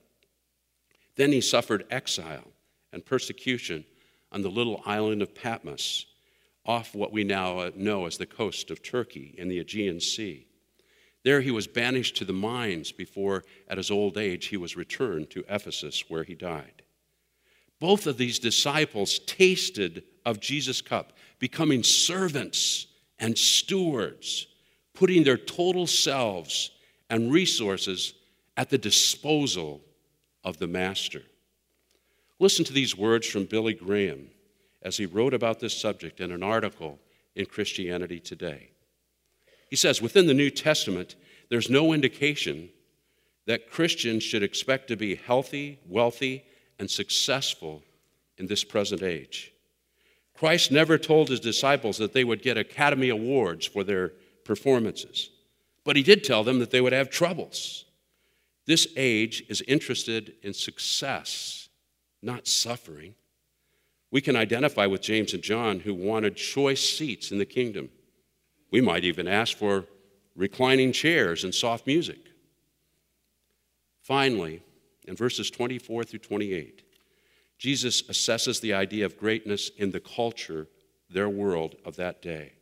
Then 1.15 1.31
he 1.31 1.41
suffered 1.41 1.85
exile 1.89 2.53
and 2.91 3.05
persecution 3.05 3.85
on 4.31 4.41
the 4.41 4.49
little 4.49 4.81
island 4.85 5.21
of 5.21 5.35
Patmos, 5.35 6.05
off 6.65 6.93
what 6.93 7.13
we 7.13 7.23
now 7.23 7.59
uh, 7.59 7.71
know 7.75 8.05
as 8.05 8.17
the 8.17 8.25
coast 8.25 8.69
of 8.71 8.83
Turkey 8.83 9.33
in 9.37 9.47
the 9.47 9.59
Aegean 9.59 9.99
Sea. 9.99 10.47
There 11.23 11.41
he 11.41 11.51
was 11.51 11.67
banished 11.67 12.17
to 12.17 12.25
the 12.25 12.33
mines 12.33 12.91
before, 12.91 13.43
at 13.67 13.77
his 13.77 13.91
old 13.91 14.17
age, 14.17 14.47
he 14.47 14.57
was 14.57 14.75
returned 14.77 15.29
to 15.31 15.45
Ephesus, 15.49 16.09
where 16.09 16.23
he 16.23 16.35
died. 16.35 16.83
Both 17.79 18.07
of 18.07 18.17
these 18.17 18.39
disciples 18.39 19.19
tasted 19.19 20.03
of 20.25 20.39
Jesus' 20.39 20.81
cup, 20.81 21.13
becoming 21.39 21.83
servants 21.83 22.87
and 23.19 23.37
stewards, 23.37 24.47
putting 24.93 25.23
their 25.23 25.37
total 25.37 25.87
selves 25.87 26.71
and 27.09 27.31
resources 27.31 28.13
at 28.55 28.69
the 28.69 28.77
disposal 28.77 29.81
of 30.43 30.57
the 30.57 30.67
Master. 30.67 31.23
Listen 32.39 32.65
to 32.65 32.73
these 32.73 32.97
words 32.97 33.27
from 33.27 33.45
Billy 33.45 33.73
Graham 33.73 34.29
as 34.81 34.97
he 34.97 35.05
wrote 35.05 35.33
about 35.33 35.59
this 35.59 35.75
subject 35.75 36.19
in 36.19 36.31
an 36.31 36.43
article 36.43 36.99
in 37.35 37.45
Christianity 37.45 38.19
Today. 38.19 38.69
He 39.69 39.75
says, 39.75 40.01
within 40.01 40.27
the 40.27 40.33
New 40.33 40.49
Testament, 40.49 41.15
there's 41.49 41.69
no 41.69 41.93
indication 41.93 42.69
that 43.47 43.71
Christians 43.71 44.23
should 44.23 44.43
expect 44.43 44.87
to 44.89 44.95
be 44.95 45.15
healthy, 45.15 45.79
wealthy, 45.87 46.45
and 46.79 46.89
successful 46.89 47.81
in 48.37 48.47
this 48.47 48.63
present 48.63 49.01
age. 49.01 49.53
Christ 50.35 50.71
never 50.71 50.97
told 50.97 51.29
his 51.29 51.39
disciples 51.39 51.97
that 51.97 52.13
they 52.13 52.23
would 52.23 52.43
get 52.43 52.57
Academy 52.57 53.09
Awards 53.09 53.65
for 53.65 53.83
their 53.83 54.13
performances, 54.43 55.31
but 55.83 55.95
he 55.95 56.03
did 56.03 56.23
tell 56.23 56.43
them 56.43 56.59
that 56.59 56.69
they 56.69 56.81
would 56.81 56.93
have 56.93 57.09
troubles. 57.09 57.85
This 58.65 58.87
age 58.95 59.43
is 59.49 59.61
interested 59.61 60.33
in 60.43 60.53
success, 60.53 61.66
not 62.21 62.47
suffering. 62.47 63.15
We 64.11 64.21
can 64.21 64.35
identify 64.35 64.85
with 64.85 65.01
James 65.01 65.33
and 65.33 65.43
John 65.43 65.81
who 65.81 65.93
wanted 65.93 66.35
choice 66.35 66.81
seats 66.81 67.31
in 67.31 67.37
the 67.37 67.45
kingdom. 67.45 67.89
We 68.71 68.81
might 68.81 69.03
even 69.03 69.27
ask 69.27 69.57
for 69.57 69.85
reclining 70.35 70.91
chairs 70.91 71.43
and 71.43 71.53
soft 71.53 71.87
music. 71.87 72.19
Finally, 74.01 74.61
in 75.07 75.15
verses 75.15 75.49
24 75.49 76.03
through 76.03 76.19
28, 76.19 76.83
Jesus 77.57 78.03
assesses 78.03 78.61
the 78.61 78.73
idea 78.73 79.05
of 79.05 79.17
greatness 79.17 79.71
in 79.77 79.91
the 79.91 79.99
culture, 79.99 80.67
their 81.09 81.27
world 81.27 81.75
of 81.83 81.95
that 81.95 82.21
day. 82.21 82.53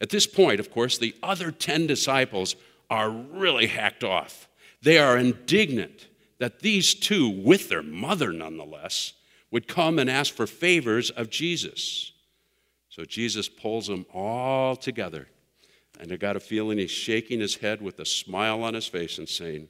At 0.00 0.10
this 0.10 0.26
point, 0.26 0.60
of 0.60 0.70
course, 0.70 0.98
the 0.98 1.14
other 1.22 1.50
10 1.50 1.86
disciples 1.86 2.56
are 2.90 3.10
really 3.10 3.66
hacked 3.66 4.04
off. 4.04 4.48
They 4.82 4.98
are 4.98 5.16
indignant 5.16 6.07
that 6.38 6.60
these 6.60 6.94
two, 6.94 7.28
with 7.28 7.68
their 7.68 7.82
mother 7.82 8.32
nonetheless, 8.32 9.14
would 9.50 9.66
come 9.66 9.98
and 9.98 10.10
ask 10.10 10.32
for 10.32 10.46
favors 10.46 11.10
of 11.10 11.30
Jesus. 11.30 12.12
So 12.88 13.04
Jesus 13.04 13.48
pulls 13.48 13.86
them 13.86 14.06
all 14.12 14.76
together. 14.76 15.28
And 16.00 16.12
I 16.12 16.16
got 16.16 16.36
a 16.36 16.40
feeling 16.40 16.78
he's 16.78 16.90
shaking 16.90 17.40
his 17.40 17.56
head 17.56 17.82
with 17.82 17.98
a 17.98 18.04
smile 18.04 18.62
on 18.62 18.74
his 18.74 18.86
face 18.86 19.18
and 19.18 19.28
saying, 19.28 19.68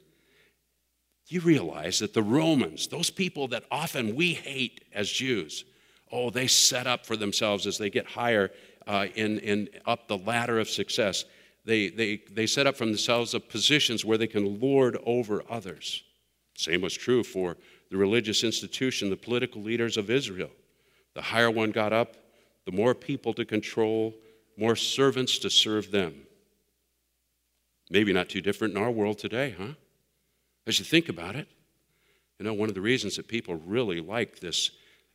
you 1.29 1.41
realize 1.41 1.99
that 1.99 2.15
the 2.15 2.23
Romans, 2.23 2.87
those 2.87 3.11
people 3.11 3.49
that 3.49 3.65
often 3.71 4.17
we 4.17 4.33
hate 4.33 4.85
as 4.95 5.11
Jews, 5.11 5.65
oh, 6.11 6.31
they 6.31 6.47
set 6.47 6.87
up 6.87 7.05
for 7.05 7.17
themselves 7.17 7.67
as 7.67 7.77
they 7.77 7.91
get 7.91 8.07
higher 8.07 8.51
uh, 8.87 9.07
in, 9.15 9.39
in 9.41 9.69
up 9.85 10.09
the 10.09 10.17
ladder 10.17 10.59
of 10.59 10.71
success. 10.71 11.27
They, 11.67 11.91
they, 11.91 12.23
they 12.31 12.47
set 12.47 12.67
up 12.67 12.77
for 12.77 12.87
themselves 12.87 13.35
of 13.35 13.49
positions 13.49 14.05
where 14.05 14.17
they 14.17 14.27
can 14.27 14.59
lord 14.59 14.97
over 15.05 15.43
others. 15.51 16.03
Same 16.59 16.81
was 16.81 16.95
true 16.95 17.23
for 17.23 17.57
the 17.89 17.97
religious 17.97 18.43
institution, 18.43 19.11
the 19.11 19.17
political 19.17 19.63
leaders 19.63 19.97
of 19.97 20.11
Israel. 20.11 20.51
The 21.15 21.23
higher 21.23 21.53
one 21.53 21.71
got 21.71 21.93
up, 21.93 22.17
the 22.67 22.73
more 22.73 22.97
people 22.97 23.33
to 23.35 23.45
control, 23.45 24.13
more 24.57 24.75
servants 24.75 25.39
to 25.39 25.51
serve 25.51 25.93
them. 25.93 26.15
Maybe 27.91 28.13
not 28.13 28.29
too 28.29 28.41
different 28.41 28.75
in 28.77 28.83
our 28.83 28.91
world 28.91 29.19
today, 29.19 29.55
huh? 29.57 29.75
As 30.67 30.81
you 30.81 30.85
think 30.85 31.09
about 31.09 31.37
it, 31.37 31.47
you 32.41 32.45
know, 32.45 32.55
one 32.55 32.69
of 32.69 32.75
the 32.75 32.81
reasons 32.81 33.15
that 33.17 33.29
people 33.29 33.55
really 33.65 34.01
like 34.01 34.41
this, 34.41 34.73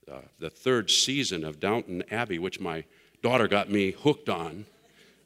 uh, 0.09 0.21
the 0.39 0.49
third 0.49 0.89
season 0.89 1.43
of 1.43 1.59
Downton 1.59 2.03
Abbey, 2.09 2.39
which 2.39 2.61
my 2.61 2.85
daughter 3.21 3.49
got 3.49 3.69
me 3.69 3.91
hooked 3.91 4.29
on 4.29 4.65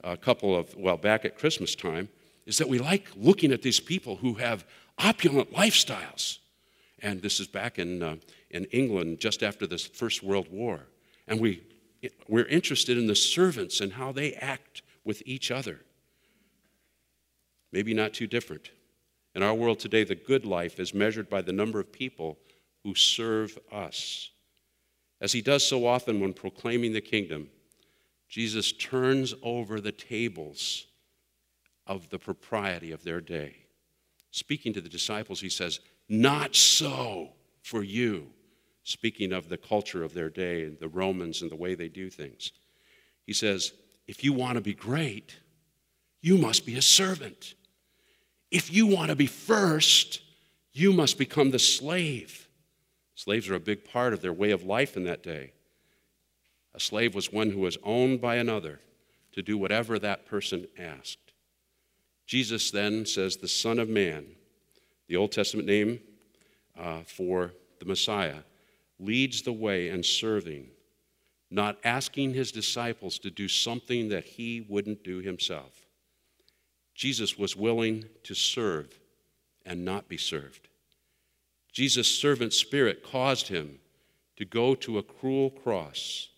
a 0.04 0.18
couple 0.18 0.56
of, 0.56 0.76
well, 0.76 0.98
back 0.98 1.26
at 1.26 1.38
Christmas 1.38 1.76
time, 1.76 2.10
is 2.48 2.58
that 2.58 2.68
we 2.68 2.80
like 2.80 3.06
looking 3.16 3.52
at 3.52 3.62
these 3.62 3.80
people 3.80 4.16
who 4.16 4.34
have 4.36 4.66
opulent 4.98 5.54
lifestyles. 5.54 6.40
And 7.00 7.22
this 7.22 7.40
is 7.40 7.48
back 7.48 7.78
in, 7.78 8.02
uh, 8.02 8.16
in 8.50 8.66
England 8.66 9.20
just 9.20 9.44
after 9.44 9.68
the 9.68 9.78
First 9.78 10.24
World 10.24 10.48
War. 10.52 10.88
And 11.28 11.40
we 11.40 11.62
we're 12.28 12.46
interested 12.46 12.98
in 12.98 13.08
the 13.08 13.16
servants 13.16 13.82
and 13.82 13.94
how 13.94 14.12
they 14.12 14.34
act 14.34 14.82
with 15.04 15.24
each 15.26 15.52
other. 15.52 15.80
Maybe 17.72 17.94
not 17.94 18.14
too 18.14 18.28
different. 18.28 18.72
In 19.36 19.44
our 19.44 19.54
world 19.54 19.80
today, 19.80 20.04
the 20.04 20.16
good 20.16 20.46
life 20.46 20.80
is 20.80 20.94
measured 20.94 21.30
by 21.30 21.42
the 21.42 21.52
number 21.52 21.80
of 21.80 21.92
people 21.92 22.38
who 22.84 22.96
serve 22.96 23.58
us. 23.72 24.30
As 25.20 25.32
he 25.32 25.42
does 25.42 25.68
so 25.68 25.86
often 25.86 26.20
when 26.20 26.34
proclaiming 26.34 26.94
the 26.94 27.02
kingdom, 27.02 27.50
Jesus 28.30 28.72
turns 28.72 29.34
over 29.42 29.80
the 29.80 29.92
tables 29.92 30.86
of 31.86 32.10
the 32.10 32.20
propriety 32.20 32.92
of 32.92 33.04
their 33.04 33.22
day. 33.22 33.67
Speaking 34.38 34.72
to 34.74 34.82
the 34.82 34.88
disciples, 34.88 35.42
he 35.42 35.50
says, 35.50 35.80
Not 36.08 36.56
so 36.56 37.30
for 37.64 37.82
you. 37.82 38.28
Speaking 38.84 39.34
of 39.34 39.50
the 39.50 39.58
culture 39.58 40.04
of 40.04 40.14
their 40.14 40.30
day 40.30 40.64
and 40.64 40.78
the 40.80 40.88
Romans 40.88 41.42
and 41.42 41.50
the 41.50 41.56
way 41.56 41.74
they 41.74 41.88
do 41.88 42.12
things. 42.12 42.52
He 43.26 43.34
says, 43.34 43.74
If 44.08 44.24
you 44.24 44.34
want 44.34 44.58
to 44.58 44.62
be 44.62 44.76
great, 44.76 45.36
you 46.22 46.38
must 46.38 46.68
be 46.68 46.76
a 46.76 46.84
servant. 46.84 47.56
If 48.52 48.72
you 48.72 48.86
want 48.86 49.10
to 49.10 49.16
be 49.16 49.26
first, 49.26 50.22
you 50.72 50.94
must 50.94 51.18
become 51.18 51.50
the 51.50 51.58
slave. 51.58 52.48
Slaves 53.16 53.50
are 53.50 53.56
a 53.56 53.60
big 53.60 53.86
part 53.86 54.14
of 54.14 54.22
their 54.22 54.34
way 54.34 54.52
of 54.52 54.62
life 54.62 54.96
in 54.96 55.04
that 55.06 55.24
day. 55.24 55.54
A 56.76 56.80
slave 56.80 57.16
was 57.16 57.34
one 57.34 57.50
who 57.50 57.62
was 57.62 57.80
owned 57.82 58.22
by 58.22 58.36
another 58.36 58.82
to 59.32 59.42
do 59.42 59.58
whatever 59.58 59.98
that 59.98 60.28
person 60.28 60.68
asked. 60.78 61.27
Jesus 62.28 62.72
then 62.72 63.06
says, 63.06 63.38
the 63.38 63.48
Son 63.48 63.80
of 63.80 63.88
Man, 63.90 64.26
the 65.08 65.16
Old 65.16 65.32
Testament 65.32 65.68
name 65.68 66.02
uh, 66.78 67.00
for 67.06 67.54
the 67.80 67.86
Messiah, 67.86 68.40
leads 69.00 69.42
the 69.42 69.54
way 69.54 69.90
in 69.90 70.04
serving, 70.04 70.68
not 71.50 71.78
asking 71.84 72.34
his 72.34 72.52
disciples 72.52 73.18
to 73.20 73.32
do 73.32 73.48
something 73.48 74.10
that 74.10 74.26
he 74.26 74.66
wouldn't 74.68 75.04
do 75.04 75.20
himself. 75.20 75.86
Jesus 76.94 77.38
was 77.38 77.56
willing 77.56 78.06
to 78.24 78.34
serve 78.34 79.00
and 79.66 79.86
not 79.86 80.10
be 80.10 80.18
served. 80.18 80.68
Jesus' 81.72 82.20
servant 82.20 82.54
spirit 82.54 83.04
caused 83.04 83.48
him 83.48 83.80
to 84.36 84.46
go 84.46 84.76
to 84.76 84.98
a 84.98 85.04
cruel 85.04 85.50
cross 85.50 86.30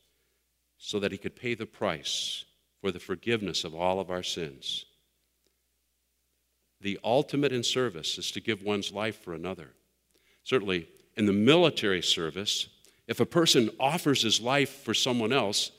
so 0.78 1.00
that 1.00 1.12
he 1.12 1.18
could 1.18 1.36
pay 1.36 1.56
the 1.56 1.66
price 1.66 2.46
for 2.82 2.92
the 2.92 3.00
forgiveness 3.00 3.64
of 3.64 3.74
all 3.74 4.00
of 4.00 4.12
our 4.12 4.24
sins. 4.24 4.86
The 6.82 7.00
ultimate 7.04 7.52
in 7.52 7.64
service 7.64 8.18
is 8.18 8.32
to 8.32 8.42
give 8.42 8.64
one's 8.64 8.92
life 8.92 9.22
for 9.22 9.34
another. 9.34 9.72
Certainly, 10.44 10.88
in 11.18 11.26
the 11.26 11.34
military 11.34 12.02
service, 12.02 12.70
if 13.08 13.20
a 13.20 13.26
person 13.26 13.70
offers 13.80 14.22
his 14.22 14.40
life 14.40 14.84
for 14.84 14.94
someone 14.94 15.34
else, 15.34 15.72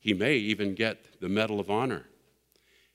he 0.00 0.14
may 0.14 0.36
even 0.36 0.74
get 0.74 1.20
the 1.20 1.28
Medal 1.28 1.60
of 1.60 1.70
Honor. 1.70 2.06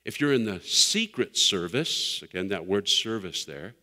If 0.03 0.19
you're 0.19 0.33
in 0.33 0.45
the 0.45 0.59
secret 0.59 1.37
service, 1.37 2.21
again, 2.21 2.49
that 2.49 2.65
word 2.65 2.89
service 2.89 3.45
there, 3.45 3.75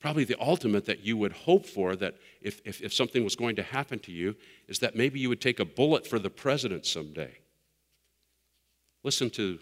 probably 0.00 0.24
the 0.24 0.40
ultimate 0.40 0.84
that 0.86 1.04
you 1.04 1.16
would 1.16 1.32
hope 1.32 1.66
for 1.66 1.96
that 1.96 2.16
if, 2.40 2.60
if, 2.64 2.80
if, 2.80 2.92
something 2.92 3.24
was 3.24 3.34
going 3.34 3.56
to 3.56 3.62
happen 3.62 3.98
to 4.00 4.12
you 4.12 4.36
is 4.68 4.78
that 4.78 4.94
maybe 4.94 5.18
you 5.18 5.28
would 5.28 5.40
take 5.40 5.58
a 5.58 5.64
bullet 5.64 6.06
for 6.06 6.18
the 6.18 6.30
president 6.30 6.86
someday. 6.86 7.38
Listen 9.02 9.30
to 9.30 9.58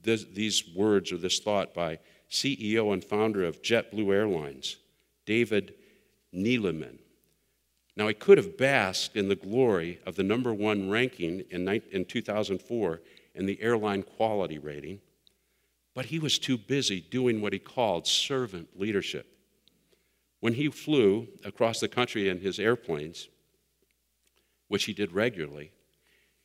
this, 0.00 0.24
these 0.24 0.64
words 0.74 1.12
or 1.12 1.16
this 1.16 1.38
thought 1.38 1.74
by 1.74 1.98
CEO 2.30 2.92
and 2.92 3.04
founder 3.04 3.44
of 3.44 3.62
JetBlue 3.62 4.12
Airlines, 4.14 4.76
David 5.26 5.74
Neeleman. 6.34 6.98
Now, 7.96 8.06
he 8.06 8.14
could 8.14 8.38
have 8.38 8.56
basked 8.56 9.16
in 9.16 9.28
the 9.28 9.34
glory 9.34 9.98
of 10.06 10.14
the 10.14 10.22
number 10.22 10.54
one 10.54 10.88
ranking 10.88 11.40
in, 11.50 11.68
in 11.90 12.04
2004 12.04 13.00
in 13.34 13.46
the 13.46 13.60
airline 13.60 14.02
quality 14.02 14.58
rating, 14.58 15.00
but 15.94 16.06
he 16.06 16.18
was 16.18 16.38
too 16.38 16.56
busy 16.56 17.00
doing 17.00 17.40
what 17.40 17.52
he 17.52 17.58
called 17.58 18.06
servant 18.06 18.78
leadership. 18.78 19.26
When 20.40 20.54
he 20.54 20.68
flew 20.68 21.26
across 21.44 21.80
the 21.80 21.88
country 21.88 22.28
in 22.28 22.40
his 22.40 22.60
airplanes, 22.60 23.28
which 24.68 24.84
he 24.84 24.92
did 24.92 25.12
regularly, 25.12 25.72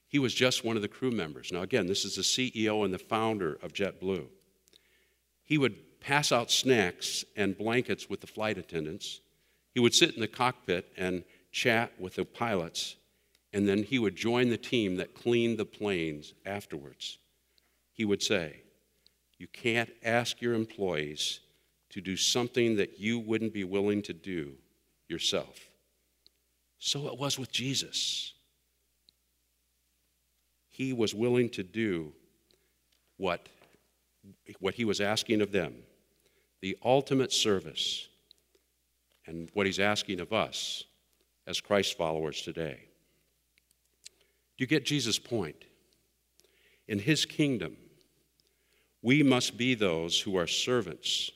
he 0.08 0.18
was 0.20 0.34
just 0.34 0.64
one 0.64 0.76
of 0.76 0.82
the 0.82 0.88
crew 0.88 1.12
members. 1.12 1.52
Now, 1.52 1.62
again, 1.62 1.88
this 1.88 2.06
is 2.06 2.16
the 2.16 2.22
CEO 2.22 2.84
and 2.86 2.94
the 2.94 3.00
founder 3.00 3.60
of 3.62 3.74
JetBlue. 3.74 4.28
He 5.44 5.58
would 5.58 6.00
pass 6.00 6.32
out 6.32 6.52
snacks 6.52 7.24
and 7.36 7.58
blankets 7.58 8.10
with 8.10 8.22
the 8.22 8.28
flight 8.28 8.58
attendants. 8.58 9.22
He 9.74 9.80
would 9.80 9.94
sit 9.94 10.14
in 10.14 10.22
the 10.22 10.28
cockpit 10.28 10.92
and 10.98 11.24
chat 11.52 11.92
with 12.00 12.16
the 12.16 12.26
pilots, 12.26 12.96
and 13.54 13.68
then 13.68 13.84
he 13.84 14.00
would 14.00 14.16
join 14.16 14.50
the 14.50 14.58
team 14.58 14.98
that 14.98 15.16
cleaned 15.16 15.58
the 15.58 15.66
planes 15.66 16.34
afterwards. 16.46 17.18
He 17.94 18.06
would 18.06 18.22
say, 18.22 18.62
You 19.38 19.48
can't 19.48 19.92
ask 20.04 20.42
your 20.42 20.54
employees 20.54 21.40
to 21.92 22.02
do 22.02 22.18
something 22.18 22.76
that 22.78 23.00
you 23.00 23.20
wouldn't 23.20 23.54
be 23.54 23.64
willing 23.64 24.02
to 24.04 24.14
do 24.14 24.54
yourself. 25.08 25.70
So 26.80 27.08
it 27.08 27.18
was 27.18 27.38
with 27.38 27.52
Jesus. 27.52 28.34
He 30.70 30.92
was 30.92 31.14
willing 31.14 31.50
to 31.52 31.64
do 31.64 32.14
what, 33.18 33.48
what 34.60 34.76
he 34.76 34.86
was 34.86 35.02
asking 35.02 35.42
of 35.42 35.52
them 35.52 35.76
the 36.62 36.78
ultimate 36.82 37.34
service, 37.34 38.08
and 39.26 39.50
what 39.54 39.66
he's 39.66 39.82
asking 39.82 40.22
of 40.22 40.32
us 40.32 40.86
as 41.46 41.60
Christ 41.60 41.98
followers 41.98 42.42
today. 42.42 42.80
Do 44.58 44.64
you 44.64 44.68
get 44.68 44.86
Jesus' 44.86 45.20
point? 45.20 45.66
In 46.88 47.00
his 47.00 47.26
kingdom, 47.26 47.76
we 49.02 49.24
must 49.24 49.58
be 49.58 49.76
those 49.76 50.22
who 50.22 50.38
are 50.38 50.48
servants 50.48 51.32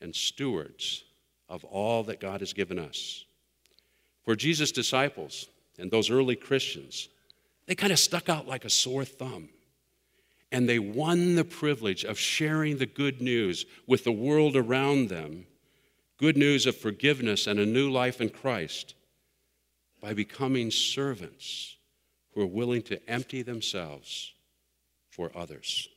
and 0.00 0.14
stewards 0.14 1.02
of 1.48 1.64
all 1.64 2.04
that 2.04 2.20
God 2.20 2.40
has 2.40 2.52
given 2.52 2.78
us. 2.78 3.24
For 4.24 4.36
Jesus' 4.36 4.70
disciples 4.70 5.48
and 5.80 5.90
those 5.90 6.10
early 6.10 6.36
Christians, 6.36 7.08
they 7.66 7.74
kind 7.74 7.92
of 7.92 7.98
stuck 7.98 8.28
out 8.28 8.46
like 8.46 8.64
a 8.64 8.70
sore 8.70 9.04
thumb. 9.04 9.48
And 10.52 10.68
they 10.68 10.78
won 10.78 11.36
the 11.36 11.44
privilege 11.44 12.04
of 12.04 12.18
sharing 12.18 12.78
the 12.78 12.86
good 12.86 13.20
news 13.20 13.66
with 13.86 14.04
the 14.04 14.12
world 14.12 14.56
around 14.56 15.08
them 15.08 15.46
good 16.20 16.36
news 16.36 16.66
of 16.66 16.76
forgiveness 16.76 17.46
and 17.46 17.58
a 17.58 17.64
new 17.64 17.90
life 17.90 18.20
in 18.20 18.28
Christ 18.28 18.94
by 20.02 20.12
becoming 20.12 20.70
servants 20.70 21.76
who 22.34 22.42
are 22.42 22.46
willing 22.46 22.82
to 22.82 23.10
empty 23.10 23.40
themselves 23.40 24.34
for 25.08 25.30
others. 25.34 25.88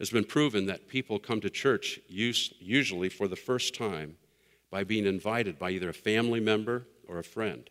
It's 0.00 0.10
been 0.10 0.24
proven 0.24 0.66
that 0.66 0.88
people 0.88 1.20
come 1.20 1.40
to 1.40 1.50
church 1.50 2.00
usually 2.08 3.08
for 3.08 3.28
the 3.28 3.36
first 3.36 3.76
time 3.76 4.16
by 4.70 4.82
being 4.82 5.06
invited 5.06 5.56
by 5.56 5.70
either 5.70 5.90
a 5.90 5.94
family 5.94 6.40
member 6.40 6.86
or 7.06 7.18
a 7.18 7.24
friend. 7.24 7.70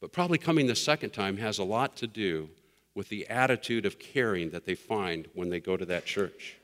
But 0.00 0.12
probably 0.12 0.38
coming 0.38 0.68
the 0.68 0.76
second 0.76 1.10
time 1.10 1.38
has 1.38 1.58
a 1.58 1.64
lot 1.64 1.96
to 1.96 2.06
do 2.06 2.50
with 2.94 3.08
the 3.08 3.26
attitude 3.28 3.86
of 3.86 3.98
caring 3.98 4.50
that 4.50 4.64
they 4.64 4.74
find 4.74 5.28
when 5.34 5.50
they 5.50 5.60
go 5.60 5.76
to 5.76 5.86
that 5.86 6.04
church. 6.04 6.56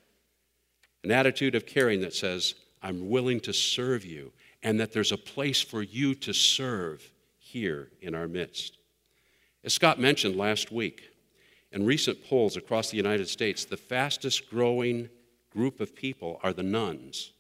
An 1.03 1.11
attitude 1.11 1.55
of 1.55 1.67
caring 1.67 2.01
that 2.01 2.15
says, 2.15 2.55
I'm 2.83 3.09
willing 3.09 3.41
to 3.41 3.53
serve 3.53 4.05
you, 4.05 4.33
and 4.63 4.81
that 4.81 4.93
there's 4.93 5.13
a 5.13 5.19
place 5.19 5.61
for 5.61 5.83
you 5.83 6.15
to 6.17 6.33
serve 6.33 7.11
here 7.39 7.91
in 8.01 8.15
our 8.15 8.27
midst. 8.27 8.79
As 9.63 9.75
Scott 9.75 9.99
mentioned 9.99 10.37
last 10.37 10.71
week, 10.71 11.11
in 11.73 11.85
recent 11.85 12.25
polls 12.25 12.57
across 12.57 12.91
the 12.91 12.97
United 12.97 13.29
States, 13.29 13.65
the 13.65 13.77
fastest 13.77 14.49
growing 14.49 15.09
group 15.51 15.81
of 15.81 15.95
people 15.95 16.41
are 16.43 16.53
the 16.53 16.63
nones. 16.63 17.33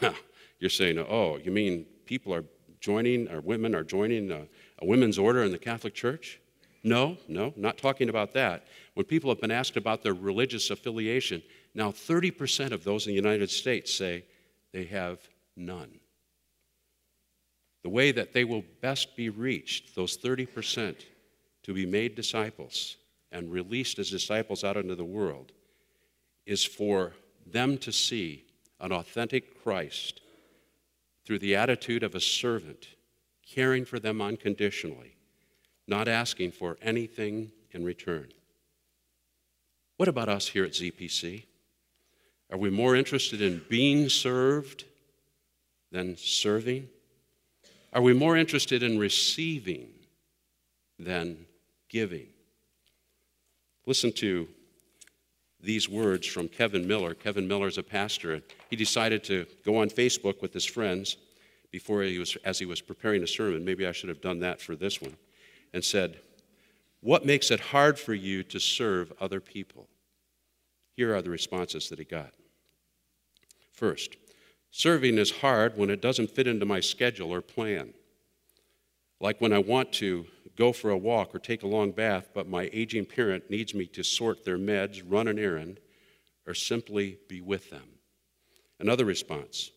You're 0.58 0.70
saying, 0.70 0.98
oh, 0.98 1.36
you 1.36 1.50
mean 1.50 1.86
people 2.04 2.34
are 2.34 2.44
joining, 2.80 3.30
or 3.30 3.40
women 3.40 3.74
are 3.74 3.84
joining 3.84 4.30
a, 4.30 4.46
a 4.78 4.86
women's 4.86 5.18
order 5.18 5.44
in 5.44 5.52
the 5.52 5.58
Catholic 5.58 5.94
Church? 5.94 6.39
No, 6.82 7.18
no, 7.28 7.52
not 7.56 7.78
talking 7.78 8.08
about 8.08 8.32
that. 8.32 8.66
When 8.94 9.04
people 9.06 9.30
have 9.30 9.40
been 9.40 9.50
asked 9.50 9.76
about 9.76 10.02
their 10.02 10.14
religious 10.14 10.70
affiliation, 10.70 11.42
now 11.74 11.90
30% 11.90 12.72
of 12.72 12.84
those 12.84 13.06
in 13.06 13.10
the 13.12 13.16
United 13.16 13.50
States 13.50 13.92
say 13.94 14.24
they 14.72 14.84
have 14.84 15.18
none. 15.56 16.00
The 17.82 17.90
way 17.90 18.12
that 18.12 18.32
they 18.32 18.44
will 18.44 18.64
best 18.80 19.16
be 19.16 19.28
reached, 19.28 19.94
those 19.94 20.16
30%, 20.16 20.96
to 21.62 21.74
be 21.74 21.86
made 21.86 22.14
disciples, 22.14 22.96
and 23.32 23.52
released 23.52 23.98
as 23.98 24.10
disciples 24.10 24.64
out 24.64 24.76
into 24.76 24.94
the 24.94 25.04
world 25.04 25.52
is 26.46 26.64
for 26.64 27.12
them 27.46 27.78
to 27.78 27.92
see 27.92 28.44
an 28.80 28.92
authentic 28.92 29.62
Christ 29.62 30.20
through 31.24 31.38
the 31.38 31.54
attitude 31.54 32.02
of 32.02 32.14
a 32.14 32.20
servant, 32.20 32.88
caring 33.46 33.84
for 33.84 33.98
them 33.98 34.20
unconditionally, 34.20 35.16
not 35.90 36.08
asking 36.08 36.52
for 36.52 36.78
anything 36.80 37.50
in 37.72 37.84
return. 37.84 38.28
What 39.96 40.08
about 40.08 40.28
us 40.28 40.48
here 40.48 40.64
at 40.64 40.70
ZPC? 40.70 41.44
Are 42.50 42.56
we 42.56 42.70
more 42.70 42.96
interested 42.96 43.42
in 43.42 43.62
being 43.68 44.08
served 44.08 44.84
than 45.92 46.16
serving? 46.16 46.88
Are 47.92 48.00
we 48.00 48.14
more 48.14 48.36
interested 48.36 48.82
in 48.82 48.98
receiving 48.98 49.88
than 50.98 51.46
giving? 51.88 52.28
Listen 53.86 54.12
to 54.12 54.48
these 55.62 55.88
words 55.88 56.26
from 56.26 56.48
Kevin 56.48 56.86
Miller. 56.86 57.14
Kevin 57.14 57.46
Miller 57.46 57.68
is 57.68 57.78
a 57.78 57.82
pastor. 57.82 58.40
He 58.70 58.76
decided 58.76 59.22
to 59.24 59.46
go 59.64 59.76
on 59.76 59.90
Facebook 59.90 60.40
with 60.40 60.52
his 60.52 60.64
friends 60.64 61.16
before 61.70 62.02
he 62.02 62.18
was, 62.18 62.36
as 62.44 62.58
he 62.58 62.66
was 62.66 62.80
preparing 62.80 63.22
a 63.22 63.26
sermon. 63.26 63.64
Maybe 63.64 63.86
I 63.86 63.92
should 63.92 64.08
have 64.08 64.20
done 64.20 64.40
that 64.40 64.60
for 64.60 64.74
this 64.74 65.00
one. 65.00 65.16
And 65.72 65.84
said, 65.84 66.20
What 67.00 67.24
makes 67.24 67.50
it 67.50 67.60
hard 67.60 67.98
for 67.98 68.14
you 68.14 68.42
to 68.44 68.58
serve 68.58 69.12
other 69.20 69.40
people? 69.40 69.88
Here 70.96 71.14
are 71.14 71.22
the 71.22 71.30
responses 71.30 71.88
that 71.88 71.98
he 71.98 72.04
got. 72.04 72.32
First, 73.72 74.16
serving 74.70 75.16
is 75.16 75.30
hard 75.30 75.76
when 75.76 75.90
it 75.90 76.02
doesn't 76.02 76.30
fit 76.30 76.46
into 76.46 76.66
my 76.66 76.80
schedule 76.80 77.32
or 77.32 77.40
plan. 77.40 77.94
Like 79.20 79.40
when 79.40 79.52
I 79.52 79.58
want 79.58 79.92
to 79.94 80.26
go 80.56 80.72
for 80.72 80.90
a 80.90 80.98
walk 80.98 81.34
or 81.34 81.38
take 81.38 81.62
a 81.62 81.68
long 81.68 81.92
bath, 81.92 82.30
but 82.34 82.48
my 82.48 82.68
aging 82.72 83.06
parent 83.06 83.50
needs 83.50 83.74
me 83.74 83.86
to 83.86 84.02
sort 84.02 84.44
their 84.44 84.58
meds, 84.58 85.02
run 85.06 85.28
an 85.28 85.38
errand, 85.38 85.80
or 86.46 86.54
simply 86.54 87.18
be 87.28 87.40
with 87.40 87.70
them. 87.70 87.86
Another 88.78 89.04
response 89.04 89.70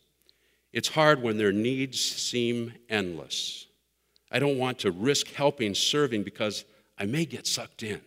it's 0.71 0.89
hard 0.89 1.21
when 1.21 1.37
their 1.37 1.51
needs 1.51 1.99
seem 1.99 2.73
endless. 2.89 3.67
I 4.33 4.39
don't 4.39 4.57
want 4.57 4.79
to 4.79 4.91
risk 4.91 5.31
helping 5.31 5.75
serving 5.75 6.23
because 6.23 6.65
I 6.97 7.05
may 7.05 7.23
get 7.23 7.47
sucked 7.47 7.83
in, 7.83 8.01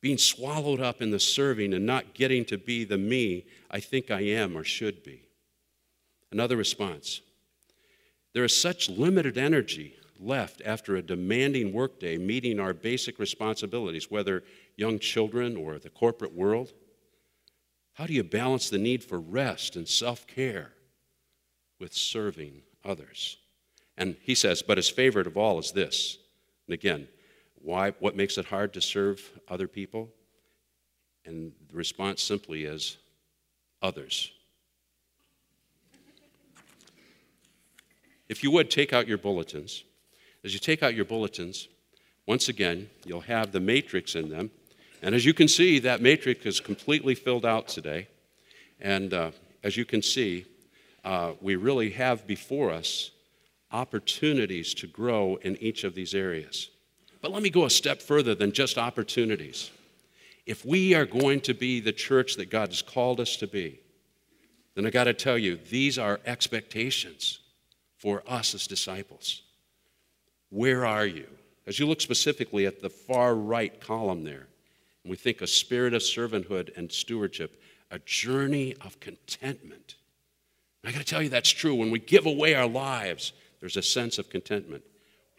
being 0.00 0.18
swallowed 0.18 0.80
up 0.80 1.00
in 1.00 1.10
the 1.10 1.20
serving 1.20 1.72
and 1.72 1.86
not 1.86 2.14
getting 2.14 2.44
to 2.46 2.58
be 2.58 2.84
the 2.84 2.98
me 2.98 3.46
I 3.70 3.78
think 3.80 4.10
I 4.10 4.22
am 4.22 4.58
or 4.58 4.64
should 4.64 5.04
be. 5.04 5.22
Another 6.32 6.56
response 6.56 7.22
there 8.32 8.44
is 8.44 8.60
such 8.60 8.88
limited 8.88 9.38
energy 9.38 9.96
left 10.20 10.62
after 10.64 10.96
a 10.96 11.02
demanding 11.02 11.72
workday 11.72 12.18
meeting 12.18 12.60
our 12.60 12.74
basic 12.74 13.18
responsibilities, 13.18 14.10
whether 14.10 14.44
young 14.76 14.98
children 14.98 15.56
or 15.56 15.78
the 15.78 15.90
corporate 15.90 16.34
world? 16.34 16.72
How 17.94 18.06
do 18.06 18.12
you 18.12 18.22
balance 18.22 18.70
the 18.70 18.78
need 18.78 19.02
for 19.02 19.18
rest 19.18 19.76
and 19.76 19.88
self 19.88 20.26
care 20.26 20.72
with 21.78 21.94
serving 21.94 22.62
others? 22.84 23.39
And 24.00 24.16
he 24.22 24.34
says, 24.34 24.62
but 24.62 24.78
his 24.78 24.88
favorite 24.88 25.26
of 25.26 25.36
all 25.36 25.58
is 25.58 25.72
this. 25.72 26.16
And 26.66 26.72
again, 26.72 27.06
why, 27.60 27.90
what 28.00 28.16
makes 28.16 28.38
it 28.38 28.46
hard 28.46 28.72
to 28.72 28.80
serve 28.80 29.20
other 29.46 29.68
people? 29.68 30.08
And 31.26 31.52
the 31.68 31.76
response 31.76 32.22
simply 32.22 32.64
is 32.64 32.96
others. 33.82 34.32
If 38.30 38.42
you 38.42 38.50
would, 38.52 38.70
take 38.70 38.94
out 38.94 39.06
your 39.06 39.18
bulletins. 39.18 39.84
As 40.44 40.54
you 40.54 40.60
take 40.60 40.82
out 40.82 40.94
your 40.94 41.04
bulletins, 41.04 41.68
once 42.26 42.48
again, 42.48 42.88
you'll 43.04 43.20
have 43.20 43.52
the 43.52 43.60
matrix 43.60 44.14
in 44.14 44.30
them. 44.30 44.50
And 45.02 45.14
as 45.14 45.26
you 45.26 45.34
can 45.34 45.48
see, 45.48 45.78
that 45.80 46.00
matrix 46.00 46.46
is 46.46 46.58
completely 46.58 47.14
filled 47.14 47.44
out 47.44 47.68
today. 47.68 48.08
And 48.80 49.12
uh, 49.12 49.32
as 49.62 49.76
you 49.76 49.84
can 49.84 50.00
see, 50.00 50.46
uh, 51.04 51.32
we 51.42 51.56
really 51.56 51.90
have 51.90 52.26
before 52.26 52.70
us 52.70 53.10
opportunities 53.72 54.74
to 54.74 54.86
grow 54.86 55.36
in 55.42 55.56
each 55.56 55.84
of 55.84 55.94
these 55.94 56.14
areas. 56.14 56.70
But 57.22 57.32
let 57.32 57.42
me 57.42 57.50
go 57.50 57.64
a 57.64 57.70
step 57.70 58.00
further 58.00 58.34
than 58.34 58.52
just 58.52 58.78
opportunities. 58.78 59.70
If 60.46 60.64
we 60.64 60.94
are 60.94 61.06
going 61.06 61.40
to 61.42 61.54
be 61.54 61.80
the 61.80 61.92
church 61.92 62.36
that 62.36 62.50
God 62.50 62.70
has 62.70 62.82
called 62.82 63.20
us 63.20 63.36
to 63.36 63.46
be, 63.46 63.80
then 64.74 64.86
I 64.86 64.90
got 64.90 65.04
to 65.04 65.14
tell 65.14 65.36
you, 65.36 65.58
these 65.68 65.98
are 65.98 66.20
expectations 66.24 67.40
for 67.98 68.22
us 68.26 68.54
as 68.54 68.66
disciples. 68.66 69.42
Where 70.48 70.86
are 70.86 71.06
you? 71.06 71.26
As 71.66 71.78
you 71.78 71.86
look 71.86 72.00
specifically 72.00 72.66
at 72.66 72.80
the 72.80 72.90
far 72.90 73.34
right 73.34 73.80
column 73.80 74.24
there, 74.24 74.48
we 75.04 75.16
think 75.16 75.40
a 75.40 75.46
spirit 75.46 75.94
of 75.94 76.02
servanthood 76.02 76.76
and 76.76 76.90
stewardship, 76.90 77.60
a 77.90 77.98
journey 78.00 78.74
of 78.80 78.98
contentment. 79.00 79.96
I 80.84 80.92
got 80.92 80.98
to 80.98 81.04
tell 81.04 81.22
you, 81.22 81.28
that's 81.28 81.50
true. 81.50 81.74
When 81.74 81.90
we 81.90 81.98
give 81.98 82.26
away 82.26 82.54
our 82.54 82.66
lives, 82.66 83.32
there's 83.60 83.76
a 83.76 83.82
sense 83.82 84.18
of 84.18 84.30
contentment. 84.30 84.82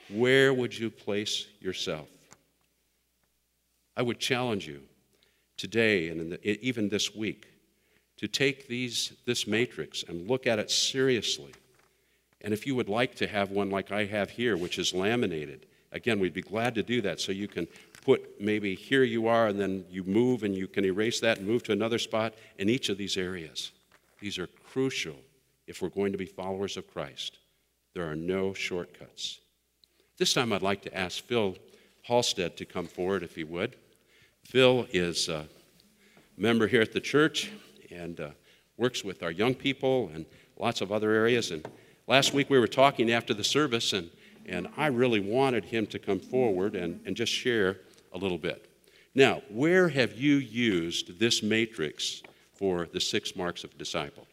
Where 0.10 0.54
would 0.54 0.78
you 0.78 0.90
place 0.90 1.48
yourself? 1.60 2.08
I 3.98 4.02
would 4.02 4.20
challenge 4.20 4.68
you 4.68 4.82
today 5.58 6.10
and 6.10 6.32
the, 6.32 6.66
even 6.66 6.90
this 6.90 7.14
week 7.14 7.48
to 8.18 8.28
take 8.28 8.68
these, 8.68 9.14
this 9.26 9.48
matrix 9.48 10.04
and 10.08 10.30
look 10.30 10.48
at 10.48 10.60
it 10.60 10.72
seriously 10.72 11.54
and 12.44 12.54
if 12.54 12.66
you 12.66 12.76
would 12.76 12.90
like 12.90 13.16
to 13.16 13.28
have 13.28 13.52
one 13.52 13.70
like 13.70 13.92
I 13.92 14.06
have 14.06 14.32
here, 14.32 14.58
which 14.58 14.80
is 14.80 14.94
laminated, 14.94 15.68
again, 15.92 16.20
we'd 16.20 16.34
be 16.34 16.42
glad 16.42 16.76
to 16.76 16.84
do 16.84 17.02
that 17.02 17.20
so 17.20 17.32
you 17.32 17.48
can 17.48 17.68
put 18.04 18.42
maybe 18.42 18.74
here 18.74 19.04
you 19.04 19.28
are 19.28 19.48
and 19.48 19.60
then 19.60 19.86
you 19.92 20.04
move 20.04 20.44
and 20.44 20.56
you 20.56 20.68
can 20.68 20.84
erase 20.84 21.20
that 21.20 21.38
and 21.38 21.48
move 21.48 21.64
to 21.64 21.72
another 21.72 22.00
spot 22.00 22.34
in 22.58 22.68
each 22.68 22.90
of 22.90 22.98
these 22.98 23.16
areas. 23.16 23.72
These 24.20 24.40
are 24.40 24.48
crucial 24.48 25.18
if 25.68 25.82
we're 25.82 25.90
going 25.90 26.12
to 26.12 26.18
be 26.18 26.26
followers 26.26 26.78
of 26.78 26.92
Christ. 26.92 27.38
There 27.94 28.10
are 28.10 28.16
no 28.16 28.54
shortcuts. 28.54 29.40
This 30.18 30.34
time 30.34 30.54
I'd 30.54 30.62
like 30.62 30.82
to 30.84 30.98
ask 30.98 31.24
Phil 31.24 31.58
Halstead 32.04 32.58
to 32.58 32.66
come 32.66 32.88
forward 32.88 33.24
if 33.24 33.36
he 33.36 33.44
would. 33.44 33.76
Phil 34.44 34.88
is 34.92 35.30
a 35.30 35.48
member 36.38 36.68
here 36.68 36.82
at 36.82 36.94
the 36.94 37.02
church 37.02 37.52
and 37.92 38.20
uh, 38.20 38.30
works 38.78 39.04
with 39.04 39.24
our 39.24 39.32
young 39.32 39.54
people 39.54 40.10
and 40.14 40.26
lots 40.58 40.82
of 40.82 40.92
other 40.92 41.12
areas. 41.12 41.52
And 41.52 41.66
Last 42.12 42.34
week 42.34 42.50
we 42.50 42.60
were 42.60 42.68
talking 42.68 43.12
after 43.12 43.34
the 43.34 43.44
service, 43.44 43.94
and, 43.94 44.10
and 44.46 44.68
I 44.76 44.88
really 44.88 45.22
wanted 45.22 45.64
him 45.64 45.88
to 45.88 45.98
come 45.98 46.20
forward 46.20 46.76
and, 46.76 47.00
and 47.06 47.16
just 47.16 47.32
share 47.32 47.78
a 48.12 48.18
little 48.18 48.38
bit. 48.38 48.70
Now, 49.16 49.42
where 49.50 49.88
have 49.88 50.14
you 50.20 50.36
used 50.36 51.20
this 51.20 51.42
matrix 51.42 52.22
for 52.54 52.86
the 52.92 53.00
six 53.00 53.36
marks 53.36 53.64
of 53.64 53.78
disciple? 53.78 54.28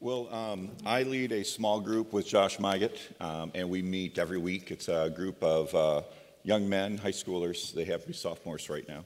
Well, 0.00 0.32
um, 0.32 0.70
I 0.86 1.02
lead 1.02 1.32
a 1.32 1.44
small 1.44 1.80
group 1.80 2.12
with 2.12 2.24
Josh 2.24 2.58
Mygat, 2.58 2.96
um, 3.20 3.50
and 3.52 3.68
we 3.68 3.82
meet 3.82 4.16
every 4.16 4.38
week. 4.38 4.70
It's 4.70 4.86
a 4.86 5.10
group 5.10 5.42
of 5.42 5.74
uh, 5.74 6.02
young 6.44 6.68
men, 6.68 6.98
high 6.98 7.10
schoolers. 7.10 7.74
They 7.74 7.82
have 7.86 8.02
to 8.02 8.06
be 8.06 8.12
sophomores 8.12 8.70
right 8.70 8.86
now. 8.86 9.04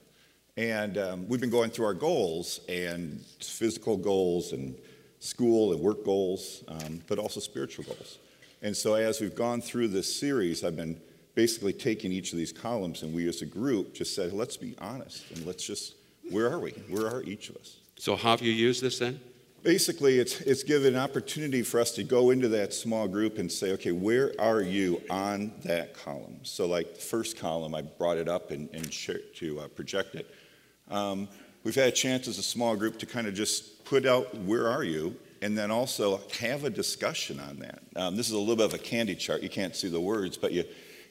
And 0.59 0.99
um, 0.99 1.29
we've 1.29 1.41
been 1.41 1.49
going 1.49 1.71
through 1.71 1.87
our 1.87 1.95
goals 1.95 2.61
and 2.69 3.25
physical 3.41 3.97
goals 3.97 4.53
and 4.53 4.77
school 5.19 5.73
and 5.73 5.81
work 5.81 6.05
goals, 6.05 6.63
um, 6.69 7.01
but 7.07 7.19
also 7.19 7.41
spiritual 7.41 7.87
goals. 7.87 8.19
And 8.61 8.77
so 8.77 8.93
as 8.93 9.19
we've 9.19 9.35
gone 9.35 9.63
through 9.63 9.89
this 9.89 10.15
series, 10.15 10.63
I've 10.63 10.77
been 10.77 11.01
basically 11.35 11.73
taking 11.73 12.13
each 12.13 12.33
of 12.33 12.39
these 12.39 12.53
columns, 12.53 13.03
and 13.03 13.15
we 13.15 13.27
as 13.31 13.41
a 13.41 13.47
group 13.47 13.95
just 13.95 14.15
said, 14.15 14.35
let's 14.35 14.59
be 14.59 14.75
honest 14.79 15.25
and 15.31 15.47
let's 15.47 15.65
just, 15.65 15.95
where 16.31 16.53
are 16.53 16.61
we? 16.61 16.73
Where 16.91 17.07
are 17.07 17.23
each 17.23 17.49
of 17.49 17.57
us? 17.57 17.79
So, 17.97 18.15
how 18.15 18.33
have 18.33 18.43
you 18.43 18.53
used 18.53 18.83
this 18.83 18.99
then? 18.99 19.21
Basically, 19.63 20.19
it's, 20.19 20.41
it's 20.41 20.65
given 20.65 20.95
an 20.95 21.01
opportunity 21.01 21.63
for 21.63 21.79
us 21.79 21.93
to 21.93 22.03
go 22.03 22.31
into 22.31 22.49
that 22.49 22.75
small 22.75 23.07
group 23.07 23.39
and 23.39 23.51
say, 23.51 23.73
okay, 23.73 23.93
where 23.93 24.33
are 24.41 24.61
you 24.61 25.01
on 25.09 25.53
that 25.65 25.95
column? 25.95 26.41
So, 26.43 26.67
like 26.67 26.95
the 26.95 27.01
first 27.01 27.39
column, 27.39 27.75
I 27.75 27.83
brought 27.83 28.19
it 28.19 28.29
up 28.29 28.51
and, 28.51 28.69
and 28.73 28.91
to 28.91 29.61
uh, 29.61 29.69
project 29.69 30.17
it. 30.17 30.35
Um, 30.91 31.29
we've 31.65 31.75
had 31.75 31.89
a 31.89 31.93
chance 31.93 32.27
as 32.27 32.39
a 32.39 32.43
small 32.43 32.77
group 32.77 32.99
to 32.99 33.07
kind 33.07 33.27
of 33.27 33.35
just 33.35 33.85
put 33.85 34.07
out 34.07 34.35
where 34.39 34.69
are 34.69 34.83
you 34.83 35.17
and 35.41 35.57
then 35.57 35.71
also 35.71 36.21
have 36.41 36.65
a 36.65 36.71
discussion 36.71 37.41
on 37.41 37.59
that 37.59 37.81
um, 37.97 38.17
this 38.17 38.27
is 38.27 38.33
a 38.33 38.39
little 38.39 38.57
bit 38.57 38.67
of 38.67 38.75
a 38.75 38.79
candy 38.79 39.15
chart 39.15 39.43
you 39.43 39.49
can't 39.49 39.75
see 39.75 39.89
the 39.89 40.01
words 40.01 40.37
but 40.37 40.53
you, 40.53 40.65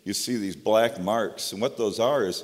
you 0.04 0.14
see 0.14 0.38
these 0.38 0.56
black 0.56 1.00
marks 1.00 1.52
and 1.52 1.62
what 1.62 1.78
those 1.78 2.00
are 2.00 2.26
is 2.26 2.44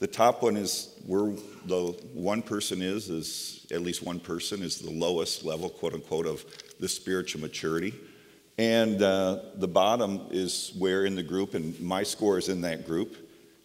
the 0.00 0.06
top 0.06 0.42
one 0.42 0.56
is 0.56 0.94
where 1.06 1.34
the 1.66 1.96
one 2.14 2.42
person 2.42 2.82
is 2.82 3.08
is 3.10 3.66
at 3.70 3.82
least 3.82 4.02
one 4.02 4.20
person 4.20 4.62
is 4.62 4.78
the 4.78 4.90
lowest 4.90 5.44
level 5.44 5.68
quote 5.68 5.94
unquote 5.94 6.26
of 6.26 6.44
the 6.80 6.88
spiritual 6.88 7.40
maturity 7.40 7.94
and 8.58 9.02
uh, 9.02 9.38
the 9.54 9.68
bottom 9.68 10.26
is 10.30 10.72
where 10.78 11.04
in 11.04 11.14
the 11.14 11.22
group 11.22 11.54
and 11.54 11.80
my 11.80 12.02
score 12.02 12.38
is 12.38 12.48
in 12.48 12.62
that 12.62 12.86
group 12.86 13.16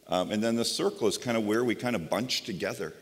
um, 0.08 0.32
and 0.32 0.44
then 0.44 0.56
the 0.56 0.66
circle 0.66 1.08
is 1.08 1.18
kind 1.18 1.38
of 1.38 1.46
where 1.46 1.64
we 1.64 1.76
kind 1.76 1.96
of 1.96 2.10
bunch 2.10 2.44
together 2.44 2.94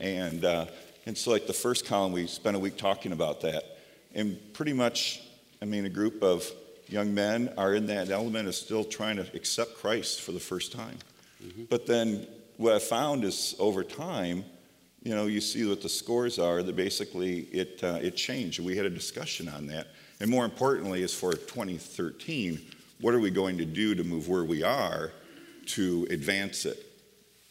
and, 0.00 0.44
uh, 0.44 0.66
and 1.06 1.16
so, 1.16 1.30
like 1.30 1.46
the 1.46 1.52
first 1.52 1.86
column, 1.86 2.12
we 2.12 2.26
spent 2.26 2.56
a 2.56 2.58
week 2.58 2.76
talking 2.76 3.12
about 3.12 3.40
that. 3.40 3.78
And 4.14 4.38
pretty 4.52 4.72
much, 4.72 5.22
I 5.62 5.64
mean, 5.64 5.86
a 5.86 5.90
group 5.90 6.22
of 6.22 6.50
young 6.88 7.14
men 7.14 7.52
are 7.56 7.74
in 7.74 7.86
that 7.86 8.10
element 8.10 8.48
of 8.48 8.54
still 8.54 8.84
trying 8.84 9.16
to 9.16 9.26
accept 9.34 9.76
Christ 9.76 10.20
for 10.20 10.32
the 10.32 10.40
first 10.40 10.72
time. 10.72 10.98
Mm-hmm. 11.42 11.64
But 11.70 11.86
then 11.86 12.26
what 12.58 12.74
I 12.74 12.78
found 12.78 13.24
is 13.24 13.56
over 13.58 13.82
time, 13.82 14.44
you 15.02 15.14
know, 15.14 15.26
you 15.26 15.40
see 15.40 15.64
what 15.64 15.80
the 15.80 15.88
scores 15.88 16.38
are, 16.38 16.62
that 16.62 16.76
basically 16.76 17.40
it, 17.44 17.80
uh, 17.82 17.98
it 18.02 18.14
changed. 18.14 18.60
We 18.60 18.76
had 18.76 18.84
a 18.84 18.90
discussion 18.90 19.48
on 19.48 19.66
that. 19.68 19.86
And 20.20 20.30
more 20.30 20.44
importantly, 20.44 21.02
is 21.02 21.14
for 21.14 21.32
2013, 21.32 22.60
what 23.00 23.14
are 23.14 23.20
we 23.20 23.30
going 23.30 23.56
to 23.58 23.64
do 23.64 23.94
to 23.94 24.04
move 24.04 24.28
where 24.28 24.44
we 24.44 24.62
are 24.62 25.12
to 25.68 26.06
advance 26.10 26.66
it? 26.66 26.84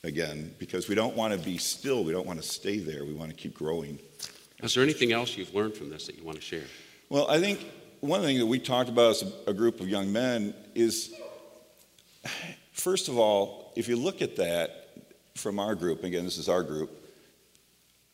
again 0.03 0.53
because 0.57 0.87
we 0.87 0.95
don't 0.95 1.15
want 1.15 1.33
to 1.33 1.39
be 1.39 1.57
still. 1.57 2.03
We 2.03 2.11
don't 2.11 2.25
want 2.25 2.41
to 2.41 2.47
stay 2.47 2.79
there. 2.79 3.05
We 3.05 3.13
want 3.13 3.29
to 3.29 3.35
keep 3.35 3.53
growing. 3.53 3.99
Is 4.63 4.73
there 4.73 4.83
anything 4.83 5.11
else 5.11 5.37
you've 5.37 5.53
learned 5.53 5.75
from 5.75 5.89
this 5.89 6.07
that 6.07 6.17
you 6.17 6.23
want 6.23 6.37
to 6.37 6.43
share? 6.43 6.63
Well, 7.09 7.29
I 7.29 7.39
think 7.39 7.65
one 7.99 8.21
thing 8.21 8.39
that 8.39 8.45
we 8.45 8.59
talked 8.59 8.89
about 8.89 9.11
as 9.11 9.33
a 9.45 9.53
group 9.53 9.79
of 9.79 9.87
young 9.87 10.11
men 10.11 10.53
is 10.73 11.13
first 12.71 13.07
of 13.07 13.17
all, 13.17 13.71
if 13.75 13.87
you 13.87 13.95
look 13.95 14.21
at 14.21 14.37
that, 14.37 14.86
from 15.37 15.59
our 15.59 15.75
group, 15.75 16.03
again, 16.03 16.25
this 16.25 16.37
is 16.37 16.49
our 16.49 16.63
group, 16.63 16.91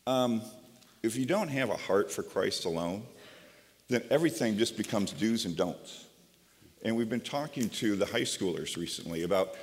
um, 0.06 0.42
if 1.02 1.16
you 1.16 1.26
don't 1.26 1.48
have 1.48 1.70
a 1.70 1.78
heart 1.78 2.12
for 2.12 2.24
Christ 2.24 2.66
alone, 2.66 3.04
then 3.90 4.04
everything 4.10 4.58
just 4.58 4.78
becomes 4.78 5.12
do's 5.12 5.46
and 5.46 5.56
don'ts. 5.56 6.06
And 6.84 6.96
we've 6.96 7.10
been 7.10 7.22
talking 7.22 7.70
to 7.70 7.96
the 7.96 8.06
high 8.06 8.22
schoolers 8.22 8.78
recently 8.78 9.24
about 9.24 9.56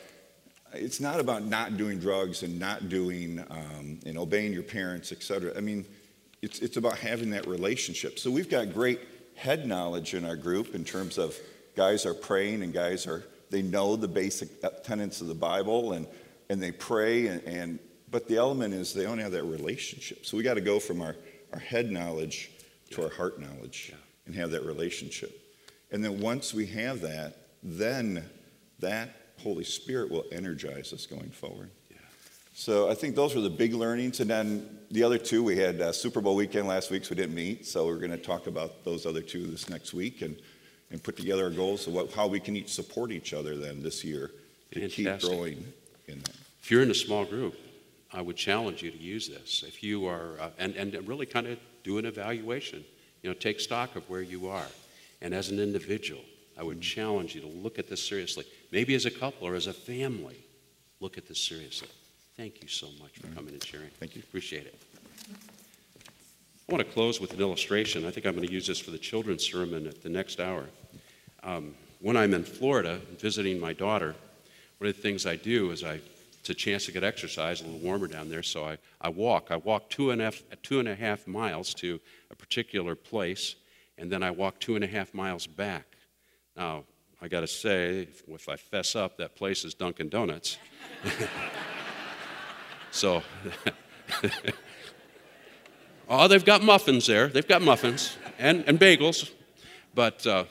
it's 0.73 1.01
not 1.01 1.19
about 1.19 1.45
not 1.45 1.77
doing 1.77 1.99
drugs 1.99 2.43
and 2.43 2.59
not 2.59 2.89
doing 2.89 3.45
um, 3.51 3.99
and 4.07 4.17
obeying 4.17 4.53
your 4.53 4.63
parents, 4.63 5.11
et 5.13 5.23
cetera. 5.23 5.57
I 5.57 5.61
mean, 5.61 5.85
it's, 6.43 6.61
it's 6.61 6.77
about 6.77 6.97
having 6.99 7.31
that 7.31 7.47
relationship. 7.47 8.19
So 8.19 8.31
we've 8.31 8.49
got 8.49 8.73
great 8.73 9.01
head 9.35 9.67
knowledge 9.67 10.15
in 10.15 10.25
our 10.25 10.37
group 10.37 10.75
in 10.75 10.85
terms 10.85 11.19
of 11.19 11.37
guys 11.77 12.07
are 12.07 12.15
praying 12.15 12.63
and 12.63 12.73
guys 12.73 13.07
are, 13.07 13.25
they 13.51 13.63
know 13.63 13.97
the 13.97 14.09
basic 14.09 14.49
tenets 14.85 15.21
of 15.21 15.27
the 15.27 15.35
Bible 15.35 15.93
and, 15.93 16.07
and 16.51 16.61
they 16.61 16.73
pray, 16.73 17.29
and, 17.29 17.43
and 17.45 17.79
but 18.11 18.27
the 18.27 18.37
element 18.37 18.75
is 18.75 18.93
they 18.93 19.05
don't 19.05 19.21
have 19.21 19.33
that 19.33 19.45
relationship. 19.45 20.27
So 20.27 20.37
we 20.37 20.43
got 20.43 20.55
to 20.55 20.61
go 20.61 20.81
from 20.81 21.01
our, 21.01 21.15
our 21.53 21.61
head 21.61 21.93
knowledge 21.93 22.51
to 22.91 23.05
our 23.05 23.09
heart 23.09 23.41
knowledge 23.41 23.91
yeah. 23.91 23.99
and 24.27 24.35
have 24.35 24.51
that 24.51 24.65
relationship. 24.65 25.31
And 25.93 26.05
then 26.05 26.21
once 26.21 26.53
we 26.53 26.67
have 26.67 27.01
that, 27.03 27.37
then 27.63 28.25
that 28.81 29.11
Holy 29.41 29.63
Spirit 29.63 30.11
will 30.11 30.25
energize 30.33 30.93
us 30.93 31.07
going 31.07 31.31
forward. 31.31 31.71
Yeah. 31.89 31.99
So 32.53 32.91
I 32.91 32.95
think 32.95 33.15
those 33.15 33.37
were 33.37 33.43
the 33.43 33.49
big 33.51 33.73
learnings. 33.73 34.19
And 34.19 34.29
then 34.29 34.79
the 34.91 35.05
other 35.05 35.19
two, 35.19 35.45
we 35.45 35.57
had 35.57 35.81
uh, 35.81 35.93
Super 35.93 36.21
Bowl 36.21 36.35
weekend 36.35 36.67
last 36.67 36.91
week, 36.91 37.05
so 37.05 37.11
we 37.11 37.17
didn't 37.17 37.37
meet. 37.37 37.65
So 37.65 37.87
we're 37.87 37.99
going 37.99 38.11
to 38.11 38.17
talk 38.17 38.49
about 38.49 38.85
those 38.85 39.07
other 39.07 39.23
two 39.23 39.47
this 39.47 39.69
next 39.69 39.95
week 39.95 40.23
and, 40.23 40.37
and 40.91 41.01
put 41.01 41.17
together 41.17 41.45
our 41.45 41.51
goals 41.51 41.87
of 41.87 41.93
what, 41.93 42.13
how 42.13 42.27
we 42.27 42.41
can 42.41 42.57
each 42.57 42.73
support 42.73 43.13
each 43.13 43.35
other 43.35 43.57
then 43.57 43.85
this 43.85 44.03
year 44.03 44.33
to 44.73 44.81
Fantastic. 44.81 45.21
keep 45.21 45.31
growing 45.31 45.65
in 46.09 46.19
that. 46.21 46.40
If 46.63 46.71
you're 46.71 46.83
in 46.83 46.91
a 46.91 46.95
small 46.95 47.25
group, 47.25 47.59
I 48.13 48.21
would 48.21 48.37
challenge 48.37 48.83
you 48.83 48.91
to 48.91 48.99
use 48.99 49.29
this. 49.29 49.65
If 49.67 49.83
you 49.83 50.07
are, 50.07 50.39
uh, 50.41 50.51
and, 50.59 50.75
and 50.75 51.09
really 51.09 51.27
kind 51.27 51.47
of 51.47 51.59
do 51.85 51.99
an 51.99 52.07
evaluation, 52.07 52.85
you 53.23 53.31
know, 53.31 53.35
take 53.35 53.61
stock 53.61 53.97
of 53.97 54.09
where 54.11 54.23
you 54.23 54.49
are. 54.49 54.67
And 55.23 55.35
as 55.35 55.51
an 55.51 55.59
individual, 55.59 56.23
I 56.59 56.63
would 56.63 56.81
challenge 56.81 57.35
you 57.35 57.41
to 57.43 57.47
look 57.47 57.79
at 57.79 57.89
this 57.89 58.03
seriously. 58.03 58.45
Maybe 58.73 58.95
as 58.95 59.07
a 59.07 59.11
couple 59.11 59.47
or 59.47 59.55
as 59.55 59.67
a 59.67 59.73
family, 59.73 60.45
look 61.01 61.17
at 61.19 61.27
this 61.27 61.41
seriously. 61.41 61.89
Thank 62.37 62.63
you 62.63 62.69
so 62.69 62.87
much 63.01 63.19
for 63.19 63.29
coming 63.29 63.53
and 63.55 63.65
sharing. 63.65 63.91
Thank 63.99 64.17
you. 64.17 64.23
Appreciate 64.27 64.67
it. 64.67 64.79
I 66.69 66.73
want 66.73 66.87
to 66.87 66.93
close 66.93 67.21
with 67.21 67.33
an 67.33 67.41
illustration. 67.41 68.07
I 68.07 68.11
think 68.11 68.27
I'm 68.27 68.35
going 68.35 68.47
to 68.47 68.53
use 68.53 68.67
this 68.67 68.79
for 68.79 68.91
the 68.91 68.99
children's 68.99 69.45
sermon 69.45 69.87
at 69.87 70.03
the 70.03 70.09
next 70.09 70.41
hour. 70.41 70.67
Um, 71.43 71.75
when 72.01 72.17
I'm 72.17 72.33
in 72.33 72.45
Florida 72.45 73.01
visiting 73.19 73.59
my 73.61 73.73
daughter, 73.73 74.15
one 74.79 74.89
of 74.89 74.97
the 74.97 75.03
things 75.03 75.27
I 75.27 75.37
do 75.37 75.71
is 75.71 75.85
I 75.85 76.01
it's 76.41 76.49
a 76.49 76.55
chance 76.55 76.87
to 76.87 76.93
get 76.93 77.05
exercise, 77.05 77.61
a 77.61 77.65
little 77.65 77.81
warmer 77.81 78.07
down 78.07 78.31
there, 78.31 78.43
so 78.43 78.65
I, 78.65 78.79
I 78.99 79.11
walk. 79.11 79.49
I 79.51 79.57
walk 79.57 79.91
two 79.91 80.11
and, 80.11 80.23
a 80.23 80.25
half, 80.25 80.43
two 80.63 80.81
and 80.81 80.89
a 80.89 80.95
half 80.95 81.27
miles 81.27 81.75
to 81.75 82.01
a 82.31 82.35
particular 82.35 82.95
place, 82.95 83.57
and 83.99 84.11
then 84.11 84.23
I 84.23 84.31
walk 84.31 84.59
two 84.59 84.75
and 84.75 84.83
a 84.83 84.87
half 84.87 85.13
miles 85.13 85.47
back. 85.47 85.97
Now, 86.57 86.85
I 87.21 87.29
got 87.29 87.41
to 87.41 87.47
say, 87.47 88.05
if, 88.05 88.23
if, 88.27 88.49
I 88.49 88.57
fess 88.57 88.97
up, 88.97 89.19
that 89.19 89.37
place 89.37 89.67
is 89.67 89.75
Dunkin' 89.75 90.09
Donuts. 90.09 90.57
so, 92.91 93.23
oh, 96.09 96.27
they've 96.27 96.45
got 96.45 96.63
muffins 96.63 97.07
there. 97.07 97.29
They've 97.29 97.47
got 97.47 97.61
muffins 97.61 98.17
and, 98.39 98.65
and 98.67 98.81
bagels. 98.81 99.31
But, 99.95 100.27
uh, 100.27 100.45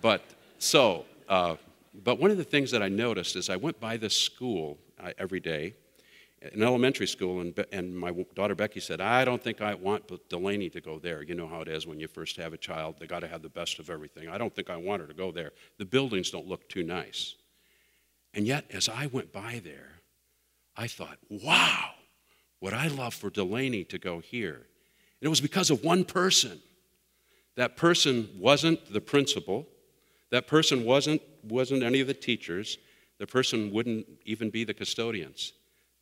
but 0.00 0.22
so, 0.60 1.06
uh, 1.28 1.56
but 2.04 2.20
one 2.20 2.30
of 2.30 2.36
the 2.36 2.44
things 2.44 2.70
that 2.70 2.84
I 2.84 2.88
noticed 2.88 3.34
is 3.34 3.50
I 3.50 3.56
went 3.56 3.80
by 3.80 3.96
this 3.96 4.16
school 4.16 4.78
uh, 5.00 5.12
every 5.18 5.40
day 5.40 5.74
in 6.40 6.62
elementary 6.62 7.06
school, 7.06 7.40
and, 7.40 7.64
and 7.72 7.96
my 7.96 8.12
daughter 8.34 8.54
Becky 8.54 8.80
said, 8.80 9.00
I 9.00 9.24
don't 9.24 9.42
think 9.42 9.60
I 9.60 9.74
want 9.74 10.10
Delaney 10.28 10.70
to 10.70 10.80
go 10.80 10.98
there. 10.98 11.22
You 11.22 11.34
know 11.34 11.48
how 11.48 11.60
it 11.62 11.68
is 11.68 11.86
when 11.86 11.98
you 11.98 12.06
first 12.06 12.36
have 12.36 12.52
a 12.52 12.56
child, 12.56 12.96
they 12.98 13.06
got 13.06 13.20
to 13.20 13.28
have 13.28 13.42
the 13.42 13.48
best 13.48 13.78
of 13.78 13.90
everything. 13.90 14.28
I 14.28 14.38
don't 14.38 14.54
think 14.54 14.70
I 14.70 14.76
want 14.76 15.02
her 15.02 15.08
to 15.08 15.14
go 15.14 15.32
there. 15.32 15.52
The 15.78 15.84
buildings 15.84 16.30
don't 16.30 16.46
look 16.46 16.68
too 16.68 16.84
nice. 16.84 17.34
And 18.34 18.46
yet, 18.46 18.66
as 18.70 18.88
I 18.88 19.06
went 19.06 19.32
by 19.32 19.60
there, 19.64 20.00
I 20.76 20.86
thought, 20.86 21.18
wow, 21.28 21.90
would 22.60 22.72
I 22.72 22.86
love 22.86 23.14
for 23.14 23.30
Delaney 23.30 23.84
to 23.84 23.98
go 23.98 24.20
here? 24.20 24.54
And 24.54 25.26
it 25.26 25.28
was 25.28 25.40
because 25.40 25.70
of 25.70 25.82
one 25.82 26.04
person. 26.04 26.60
That 27.56 27.76
person 27.76 28.28
wasn't 28.38 28.92
the 28.92 29.00
principal, 29.00 29.66
that 30.30 30.46
person 30.46 30.84
wasn't, 30.84 31.20
wasn't 31.42 31.82
any 31.82 32.00
of 32.00 32.06
the 32.06 32.14
teachers, 32.14 32.78
the 33.18 33.26
person 33.26 33.72
wouldn't 33.72 34.06
even 34.24 34.50
be 34.50 34.64
the 34.64 34.74
custodians 34.74 35.52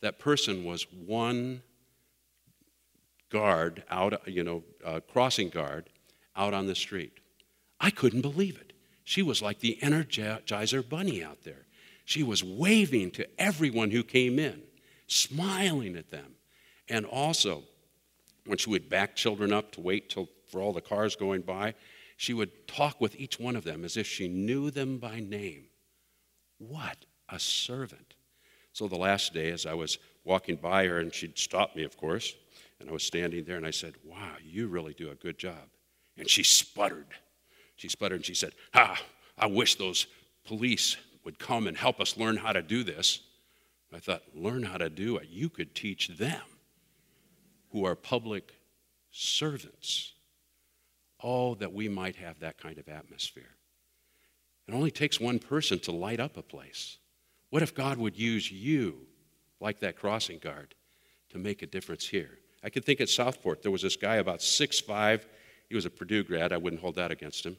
that 0.01 0.19
person 0.19 0.65
was 0.65 0.87
one 0.93 1.63
guard 3.31 3.83
out, 3.91 4.29
you 4.29 4.45
know, 4.45 4.63
uh, 4.85 5.01
crossing 5.13 5.49
guard 5.49 5.89
out 6.37 6.55
on 6.55 6.67
the 6.67 6.75
street. 6.75 7.13
I 7.81 7.91
couldn't 7.91 8.21
believe 8.21 8.57
it. 8.57 8.73
She 9.05 9.23
was 9.23 9.43
like 9.43 9.61
the 9.61 9.79
Energizer 9.83 10.89
bunny 10.89 11.23
out 11.23 11.43
there. 11.45 11.67
She 12.05 12.23
was 12.23 12.45
waving 12.45 13.13
to 13.13 13.27
everyone 13.41 13.91
who 13.91 14.03
came 14.03 14.39
in, 14.39 14.63
smiling 15.07 15.97
at 15.97 16.11
them. 16.11 16.35
And 16.89 17.05
also, 17.05 17.65
when 18.47 18.59
she 18.59 18.71
would 18.71 18.89
back 18.89 19.17
children 19.17 19.53
up 19.53 19.73
to 19.73 19.81
wait 19.81 20.09
till, 20.09 20.29
for 20.49 20.61
all 20.61 20.73
the 20.73 20.81
cars 20.81 21.17
going 21.17 21.43
by, 21.43 21.75
she 22.17 22.33
would 22.33 22.69
talk 22.69 23.01
with 23.01 23.17
each 23.17 23.41
one 23.41 23.57
of 23.57 23.65
them 23.65 23.85
as 23.85 23.97
if 23.97 24.07
she 24.07 24.29
knew 24.29 24.71
them 24.71 24.99
by 24.99 25.21
name. 25.21 25.65
What 26.59 27.05
a 27.29 27.39
servant. 27.39 28.15
So 28.73 28.89
the 28.89 28.97
last 28.97 29.33
day, 29.33 29.51
as 29.53 29.67
I 29.67 29.75
was 29.75 29.99
walking 30.25 30.57
by 30.57 30.87
her, 30.87 30.99
and 30.99 31.13
she'd 31.13 31.39
stop 31.39 31.75
me, 31.75 31.83
of 31.85 31.97
course, 31.97 32.35
and 32.79 32.89
I 32.89 32.93
was 32.93 33.03
standing 33.03 33.45
there, 33.45 33.57
and 33.57 33.67
I 33.67 33.71
said, 33.71 33.95
Wow, 34.05 34.35
you 34.45 34.69
really 34.69 34.95
do 34.95 35.11
a 35.11 35.15
good 35.15 35.39
job. 35.39 35.69
And 36.19 36.29
she 36.29 36.43
sputtered. 36.43 37.07
She 37.77 37.89
sputtered, 37.89 38.17
and 38.17 38.25
she 38.25 38.35
said, 38.35 38.53
Ah, 38.75 39.01
I 39.39 39.47
wish 39.47 39.77
those 39.77 40.07
police 40.45 40.97
would 41.25 41.39
come 41.39 41.67
and 41.67 41.77
help 41.77 42.01
us 42.01 42.17
learn 42.17 42.37
how 42.37 42.53
to 42.53 42.63
do 42.63 42.85
this. 42.85 43.21
I 43.95 43.99
thought, 43.99 44.23
Learn 44.35 44.63
how 44.63 44.77
to 44.77 44.91
do 44.91 45.17
it. 45.17 45.29
You 45.31 45.49
could 45.49 45.75
teach 45.75 46.09
them 46.09 46.43
who 47.71 47.85
are 47.85 47.95
public 47.95 48.53
servants. 49.11 50.13
Oh, 51.23 51.55
that 51.57 51.73
we 51.73 51.89
might 51.89 52.17
have 52.17 52.41
that 52.41 52.59
kind 52.59 52.79
of 52.79 52.89
atmosphere. 52.89 53.57
It 54.69 54.75
only 54.75 54.91
takes 54.91 55.21
one 55.21 55.39
person 55.39 55.79
to 55.81 55.93
light 55.93 56.21
up 56.21 56.37
a 56.37 56.43
place. 56.43 56.99
What 57.51 57.63
if 57.63 57.75
God 57.75 57.99
would 57.99 58.19
use 58.19 58.51
you, 58.51 59.07
like 59.61 59.81
that 59.81 59.97
crossing 59.97 60.39
guard, 60.39 60.75
to 61.31 61.39
make 61.39 61.63
a 61.63 61.67
difference 61.67 62.07
here? 62.07 62.39
I 62.65 62.71
could 62.71 62.85
think 62.85 63.01
at 63.01 63.09
Southport, 63.09 63.63
there 63.63 63.71
was 63.71 63.83
this 63.83 63.97
guy 63.97 64.17
about 64.17 64.43
six 64.43 64.81
five. 64.81 65.27
He 65.69 65.75
was 65.75 65.85
a 65.85 65.91
Purdue 65.91 66.25
grad. 66.25 66.53
I 66.53 66.57
wouldn't 66.57 66.83
hold 66.83 66.97
that 66.97 67.11
against 67.11 67.47
him. 67.47 67.57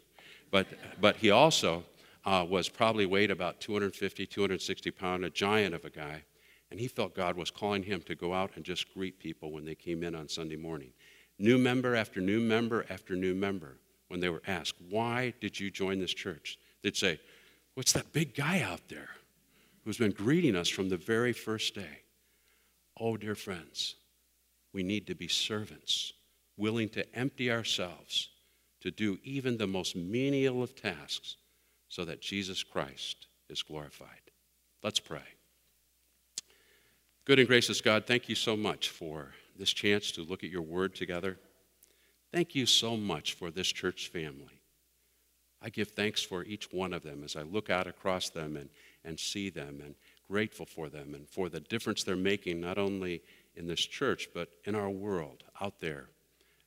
But, 0.52 0.68
but 1.00 1.18
he 1.18 1.32
also 1.32 1.84
uh, 2.26 2.46
was 2.48 2.70
probably 2.70 3.06
weighed 3.06 3.32
about 3.32 3.60
250, 3.60 4.26
260 4.26 4.92
pound, 4.92 5.26
a 5.26 5.30
giant 5.30 5.76
of 5.76 5.86
a 5.86 5.90
guy. 5.90 6.24
And 6.70 6.80
he 6.80 6.88
felt 6.88 7.16
God 7.16 7.38
was 7.38 7.50
calling 7.50 7.84
him 7.84 8.02
to 8.04 8.16
go 8.16 8.34
out 8.34 8.52
and 8.56 8.66
just 8.66 8.94
greet 8.94 9.20
people 9.20 9.52
when 9.52 9.66
they 9.66 9.76
came 9.76 10.04
in 10.04 10.16
on 10.16 10.28
Sunday 10.28 10.58
morning. 10.58 10.92
New 11.40 11.58
member 11.58 11.96
after 11.96 12.20
new 12.20 12.40
member 12.40 12.86
after 12.90 13.16
new 13.16 13.34
member, 13.34 13.78
when 14.10 14.20
they 14.20 14.30
were 14.30 14.42
asked, 14.48 14.76
Why 14.90 15.34
did 15.40 15.60
you 15.60 15.70
join 15.70 16.00
this 16.00 16.14
church? 16.14 16.58
They'd 16.84 16.98
say, 16.98 17.20
What's 17.76 17.94
that 17.94 18.12
big 18.12 18.34
guy 18.34 18.62
out 18.62 18.82
there? 18.90 19.10
who's 19.88 19.98
been 19.98 20.12
greeting 20.12 20.54
us 20.54 20.68
from 20.68 20.90
the 20.90 20.98
very 20.98 21.32
first 21.32 21.74
day. 21.74 22.02
Oh, 23.00 23.16
dear 23.16 23.36
friends, 23.36 23.96
we 24.74 24.84
need 24.84 25.08
to 25.08 25.16
be 25.16 25.30
servants, 25.30 26.12
willing 26.58 26.90
to 26.90 27.16
empty 27.16 27.50
ourselves 27.50 28.28
to 28.82 28.92
do 28.92 29.18
even 29.24 29.58
the 29.58 29.66
most 29.66 29.96
menial 29.96 30.62
of 30.62 30.76
tasks 30.76 31.38
so 31.88 32.04
that 32.04 32.20
Jesus 32.20 32.64
Christ 32.64 33.28
is 33.50 33.64
glorified. 33.64 34.10
Let's 34.84 35.00
pray. 35.00 35.24
Good 37.24 37.40
and 37.40 37.48
gracious 37.48 37.80
God, 37.80 38.06
thank 38.06 38.28
you 38.28 38.36
so 38.36 38.58
much 38.58 38.90
for 38.90 39.32
this 39.58 39.72
chance 39.72 40.12
to 40.12 40.22
look 40.22 40.44
at 40.44 40.50
your 40.50 40.64
word 40.64 40.96
together. 40.96 41.38
Thank 42.34 42.56
you 42.56 42.66
so 42.66 42.98
much 42.98 43.36
for 43.36 43.52
this 43.52 43.70
church 43.70 44.10
family. 44.10 44.57
I 45.62 45.70
give 45.70 45.90
thanks 45.90 46.22
for 46.22 46.44
each 46.44 46.72
one 46.72 46.94
of 46.94 47.04
them 47.04 47.24
as 47.24 47.36
I 47.36 47.42
look 47.42 47.70
out 47.70 47.88
across 47.88 48.30
them 48.30 48.58
and 48.58 48.70
and 49.08 49.20
see 49.20 49.50
them 49.50 49.82
and 49.84 49.96
grateful 50.28 50.66
for 50.66 50.90
them 50.90 51.16
and 51.16 51.28
for 51.30 51.50
the 51.50 51.62
difference 51.62 52.04
they're 52.04 52.16
making, 52.16 52.60
not 52.60 52.78
only 52.78 53.22
in 53.56 53.66
this 53.66 53.80
church, 53.80 54.28
but 54.34 54.50
in 54.66 54.76
our 54.76 54.90
world 54.90 55.44
out 55.62 55.80
there 55.80 56.10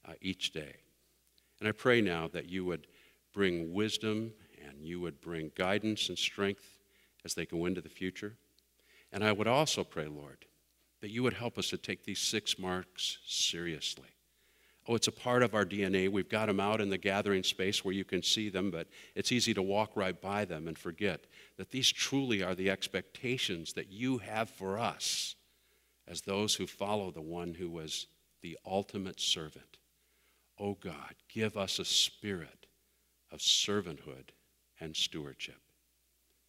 uh, 0.08 0.14
each 0.20 0.52
day. 0.52 0.76
And 1.60 1.68
I 1.68 1.72
pray 1.72 2.00
now 2.00 2.28
that 2.28 2.48
you 2.48 2.64
would 2.64 2.86
bring 3.32 3.74
wisdom 3.74 4.32
and 4.66 4.82
you 4.82 5.00
would 5.00 5.20
bring 5.20 5.52
guidance 5.54 6.08
and 6.08 6.18
strength 6.18 6.78
as 7.24 7.34
they 7.34 7.44
go 7.44 7.66
into 7.66 7.82
the 7.82 7.90
future. 7.90 8.34
And 9.12 9.22
I 9.22 9.32
would 9.32 9.46
also 9.46 9.84
pray, 9.84 10.06
Lord, 10.06 10.46
that 11.02 11.10
you 11.10 11.22
would 11.22 11.34
help 11.34 11.58
us 11.58 11.68
to 11.68 11.76
take 11.76 12.04
these 12.04 12.20
six 12.20 12.58
marks 12.58 13.18
seriously. 13.26 14.08
Oh, 14.90 14.96
it's 14.96 15.06
a 15.06 15.12
part 15.12 15.44
of 15.44 15.54
our 15.54 15.64
DNA. 15.64 16.08
We've 16.08 16.28
got 16.28 16.46
them 16.46 16.58
out 16.58 16.80
in 16.80 16.90
the 16.90 16.98
gathering 16.98 17.44
space 17.44 17.84
where 17.84 17.94
you 17.94 18.04
can 18.04 18.24
see 18.24 18.48
them, 18.48 18.72
but 18.72 18.88
it's 19.14 19.30
easy 19.30 19.54
to 19.54 19.62
walk 19.62 19.92
right 19.94 20.20
by 20.20 20.44
them 20.44 20.66
and 20.66 20.76
forget 20.76 21.28
that 21.58 21.70
these 21.70 21.92
truly 21.92 22.42
are 22.42 22.56
the 22.56 22.70
expectations 22.70 23.74
that 23.74 23.92
you 23.92 24.18
have 24.18 24.50
for 24.50 24.80
us 24.80 25.36
as 26.08 26.22
those 26.22 26.56
who 26.56 26.66
follow 26.66 27.12
the 27.12 27.20
one 27.20 27.54
who 27.54 27.70
was 27.70 28.08
the 28.42 28.58
ultimate 28.66 29.20
servant. 29.20 29.78
Oh 30.58 30.74
God, 30.74 31.14
give 31.32 31.56
us 31.56 31.78
a 31.78 31.84
spirit 31.84 32.66
of 33.30 33.38
servanthood 33.38 34.30
and 34.80 34.96
stewardship. 34.96 35.60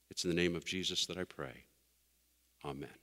It's 0.10 0.23
in 0.23 0.32
the 0.32 0.36
name 0.36 0.56
of 0.56 0.65
Jesus 0.65 1.06
that 1.06 1.17
I 1.19 1.25
pray. 1.25 1.65
Amen. 2.65 3.00